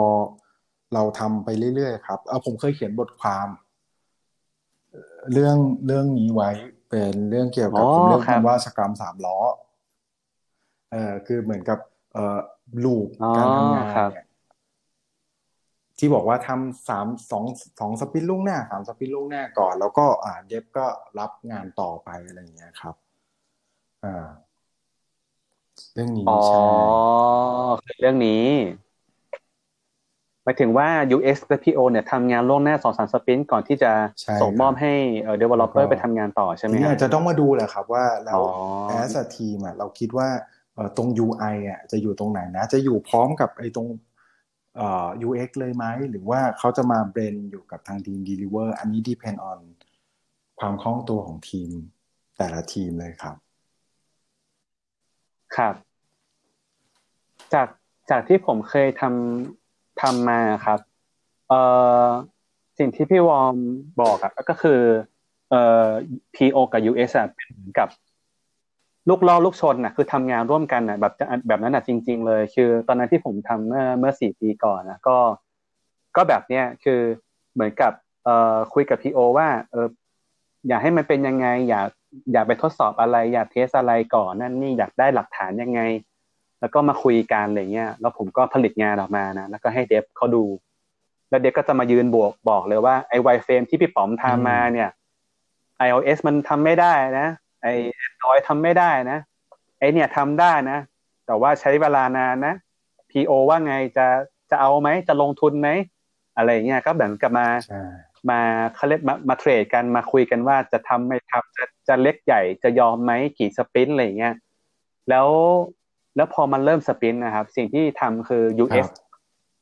[0.94, 3.46] เราทำไปเรื่อยๆครับเออผมเคยเขียนบทความ
[5.24, 5.56] เอ่อเรื่อง
[5.86, 6.50] เรื่องนี้ไว้
[6.88, 9.38] เป็นเรื่องเกี่ยวกับอ๋อผมเรียกครับมันว่าสกรัมสามล้อ
[10.92, 11.78] เออคือเหมือนกับ
[12.12, 12.38] เอ่อ
[12.84, 14.24] ลูปอ๋อการทำงานครับเนี่ย
[15.98, 17.44] ที่บอกว่าทำสามสอง
[17.80, 20.86] สองสปรินต์ล่วงหน้าสามสปรินต์ล่วงหน้าก่อน แล้วก็ อ่าเดฟก็
[21.18, 22.94] รับงานต่อไปอะไรอย่างเงี้ยครับ
[24.02, 24.54] อ่า
[25.92, 26.60] เรื่องนี้อ๋อใช่
[27.84, 28.44] คือเรื่องนี้
[30.44, 34.92] หมายถึงว่า UX และ PO เนี่ยทำงานล่วงหน้าสองสามสปรินต์ก่อนที่จะใช่ส่งมอบครับให้
[35.22, 40.28] เอ่อ developer แล้วก็ไปทำงานต่อใช่ไหมทีนี้ฮะอาจจะต้องมาดูแหละครับว่าแล้วอ๋อ as a team อะเราคิดว่า
[40.74, 43.86] เอ่อตรง UI อะจะอยู่ตรงไหนนะ จะอยู่พร้อมกับไอ้ตรง
[44.76, 49.58] เอ่อ UX เลยไหมหรือว่าเขาจะมาเบรนอยู่กับทางทีม deliver อันนี้ depend on
[50.60, 51.70] ความคล่องตัวของทีม
[52.38, 53.36] แต่ละทีมเลยครับ
[55.56, 55.74] ครับ
[57.54, 57.68] จาก
[58.10, 59.63] จากที่ผมเคยทำ
[60.02, 60.78] ทำมาครับ
[61.48, 61.60] เอ่
[62.06, 62.08] อ
[62.78, 63.56] สิ่งที่พี่วอม
[64.00, 64.80] บอกอะก็คือ
[65.50, 65.88] เอ่อ
[66.34, 67.88] PO กับ US อะเป็นเหมือนกับ
[69.08, 71.12] ลูกล่อลูกชนนะคือทำงานร่วมกันนะแบบ
[71.48, 75.18] แบบนั้นนะจริง ๆ เลย คือ ตอนนั้นที่ผมทำเมื่อเมื่อสี่ปีก่อนนะก็
[76.16, 77.00] ก็แบบเนี้ยคือ
[77.54, 77.92] เหมือนกับ
[78.24, 79.86] เอ่อคุยกับ PO ว่าเออ
[80.68, 81.88] อยากให้มันเป็นยังไง อยาก
[82.32, 85.80] อยากไปทดสอบอะไร อยากเทสอะไรก่อนนั่นนี่อยากได้หลักฐานยังไง
[86.64, 90.44] แล้วก็มาคุยกันอะไรเงี้ยแล้วผมก็ผลิตงานออกมานะแล้วก็ให้เดฟเขาดู
[91.30, 94.90] แล้วเดฟก็จะมายืนบวกบอกเลยว่าไอ้ไวเฟรมที่พี่ป๋อมทำมาเนี่ย
[95.86, 97.28] iOS มันทำไม่ได้นะ
[97.62, 97.72] ไอ้
[98.06, 99.18] Android ทำไม่ได้นะ
[99.78, 100.78] ไอ้เนี่ยทำได้นะ
[101.26, 102.54] แต่ว่าใช้เวลานานนะ
[103.10, 104.06] PO ว่าไงจะ
[104.50, 105.68] จะเอาไหมจะลงทุนไหม
[106.36, 107.82] อะไรเงี้ยก็เหมือนกับมาใช่
[108.30, 108.40] มา
[108.74, 114.34] เขาเรียกมามา trade กันมาคุยกันว่าจะทำไม่ทำจะจะเล็กใหญ่จะยอมไหมกี่ sprint อะไรอย่างเงี้ย
[115.10, 115.28] แล้ว
[116.16, 118.84] แล้วพอมันเริ่ม sprint นะครับ สิ่งที่ทำคือ UX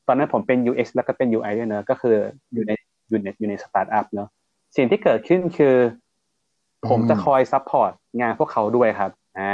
[0.06, 2.16] ตอนนั้นผมเป็น UX แล้วก็เป็น UI ด้วยเนอะก็คือ
[2.52, 2.72] อยู่ใน
[3.08, 4.28] อยู่ในอยู่ในสตาร์ทอัพเนอะ
[4.76, 5.76] สิ่งที่เกิดขึ้นคือ
[6.88, 9.52] ผมจะคอย support งานพวกเขาด้วยครับอ่า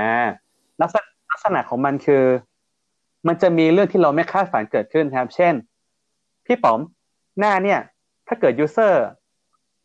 [0.80, 2.24] ลักษณะลักษณะของมันคือ
[3.26, 5.54] มันจะมีเรื่องที่เราไม่คาดฝันเกิดขึ้นครับ เช่น
[6.46, 6.80] พี่วอร์ม
[7.38, 7.80] หน้าเนี่ย
[8.28, 8.94] ถ้าเกิด user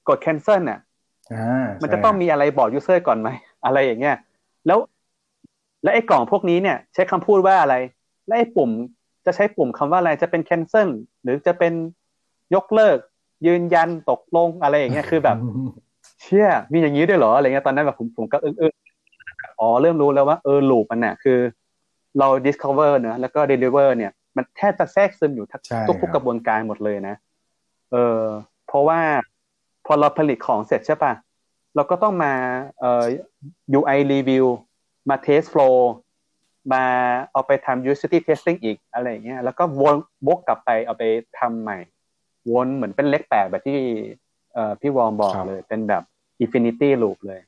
[0.07, 0.79] กด cancel น่ะ
[1.33, 3.29] อ่ามันจะต้องมีอะไรบอก user ก่อนไหม
[3.65, 4.17] อะไรอย่างเงี้ย
[4.67, 4.79] แล้ว
[5.83, 7.75] แล้วไอ้กล่องพวกนี้เนี่ยใช้คำพูดว่าอะไร
[8.27, 8.71] และไอ้ปุ่ม
[9.25, 10.89] จะใช้ปุ่มคำว่าอะไรจะเป็น cancel
[11.23, 11.73] หรือจะเป็น
[12.55, 12.97] ยกเลิก
[13.47, 15.37] ยืนยันตกลงอะไรอย่างเงี้ยคือแบบ
[16.21, 18.73] เชี่ยมีอย่างนี้ด้วยเหรออะไรเงี้ยตอนนั้นแบบผมผมก็อึ้งอึ้ง
[19.59, 21.39] อ๋อเริ่มรู้แล้วว่าเออลูปมันน่ะคือ
[22.19, 27.15] เรา discover เนอะแล้วก็ deliver เนี่ย มันแทบจะแทรกซึมอยู่ทั้งใช่ทุกครัๆบกระบวนการหมดเลยนะ
[27.91, 28.21] เออ
[28.67, 28.99] เพราะว่า
[29.85, 31.13] พอเราผลิตของเสร็จใช่ปะ
[31.75, 32.33] เราก็ต้องมา
[32.79, 33.03] เอ่อ
[33.77, 34.45] UI review
[35.09, 35.77] มา test flow
[36.73, 36.83] มา
[37.31, 39.95] เอาไปทำ usability testing อีกอะไรอย่างเงี้ยแล้วก็วน
[40.27, 41.03] วกกลับไปเอาไป
[41.39, 41.79] ทำใหม่
[42.51, 43.79] วนเหมือนเป็นเลขแปดแบบที่
[44.53, 46.03] เอ่อพี่วอมบอกครับเลย เป็นแบบ
[46.43, 47.41] infinity loop เลย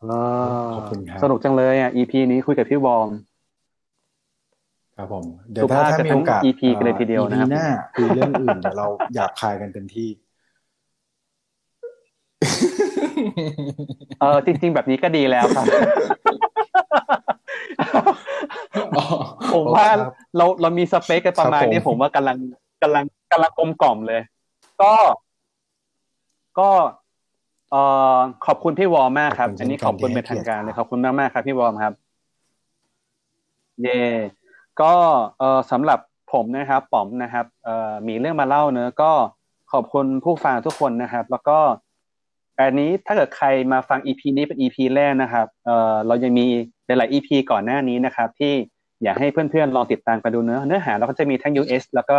[0.00, 0.06] เอ
[0.44, 3.08] อขอบคุณครับสนุกจังเลยอะ EP นี้คุยกับพี่วอม
[4.96, 10.08] ครับผมเดี๋ยวถ้าสุภาพถ้าจะมีโอกาสทั้ง EP กันเลยทีเดียวนะครับ EP หน้าคุยเรื่องอื่นเดี๋ยวเราอยากคายกันเต็มที่
[14.20, 15.64] เออจริง ๆ แบบนี้ก็ดีแล้วครับ
[19.54, 22.36] ผมว่าครับเราเรามีสเปคกันประมาณนี้ครับผมผมว่ากำลัง
[22.82, 24.20] กำลังกำลังกลมกล่อมเลย
[24.82, 24.94] ก็
[26.58, 26.70] ก็
[27.70, 27.82] เอ่
[28.14, 28.16] อ
[28.46, 31.92] ขอบคุณพี่วอร์มากครับขอบคุณอันนี้ขอบคุณที่ให้เป็นทางการเลยเกียรติขอบคุณมากมากๆครับ พี่วอร์มครับ
[33.82, 34.00] เย่
[34.80, 34.92] ก็
[35.38, 35.98] เอ่อสำหรับ
[36.32, 39.10] ผมนะครับป๋อมนะครับเอ่อมีเรื่องมาเล่าเนอะก็
[39.72, 41.58] ขอบคุณผู้ฟังทุกคนนะครับ แล้วก็
[42.60, 46.46] อันนี้ถ้าเกิดใครมาฟัง EP นี้เป็น EP แรกนะครับเอ่อเรายังมี
[46.86, 48.52] หลาย EP ก่อนหน้านี้นะครับ ที่
[49.02, 52.18] อยากให้เพื่อน ๆ ลองติดตามกันดูเนื้อเนื้อหาเราก็จะมีทั้ง US แล้วก็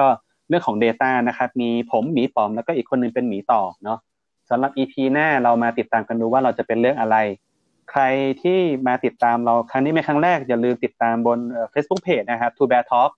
[0.49, 3.99] เรื่องของ Data นะครับ มีผมหมีปอมแล้วก็อีกคนนึงเป็นหมีต่อเนาะ
[4.49, 7.17] สำหรับ EP หน้าเรามาติดตามกันดูว่าเราจะเป็นเรื่องอะไร
[7.91, 8.03] ใคร
[8.41, 11.39] ที่มาติดตามเราครั้งนี้ไม่ครั้งแรก อย่าลืมติดตามบน
[11.73, 13.11] Facebook Page นะครับ To Bear Talk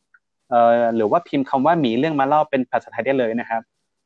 [0.50, 3.62] เอ่อหรือว่าพิมพ์คำว่าหมีเรื่องมาเล่าเป็นภาษาไทยได้เลยนะครับ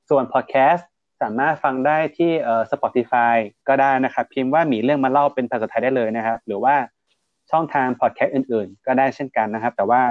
[0.09, 0.83] ส่วน Podcast
[1.21, 3.35] สามารถฟังได้ที่เอ่อ Spotify
[3.67, 6.75] ก็ได้นะครับพิมพ์ว่าหมีเรื่องมาเล่าเป็นภาษาไทยได้เลยนะครับ หรือว่า
[7.51, 10.01] ช่องทาง podcast อื่น ๆ ก็ได้เช่นกันนะครับ แต่ว่า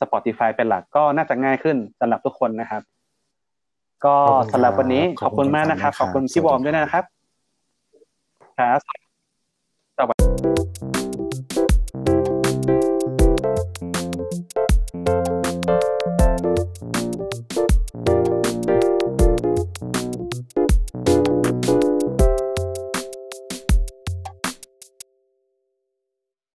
[0.00, 2.82] Spotify เป็นหลักก็น่าจะง่ายขึ้นสำหรับทุกคนนะครับ
[4.04, 4.16] ก็
[4.52, 7.04] สำหรับวันนี้ขอบคุณมากนะครับ ขอบคุณพี่วอร์มด้วยนะครับ
[8.58, 8.78] ครับ
[9.98, 10.55] สวัสดี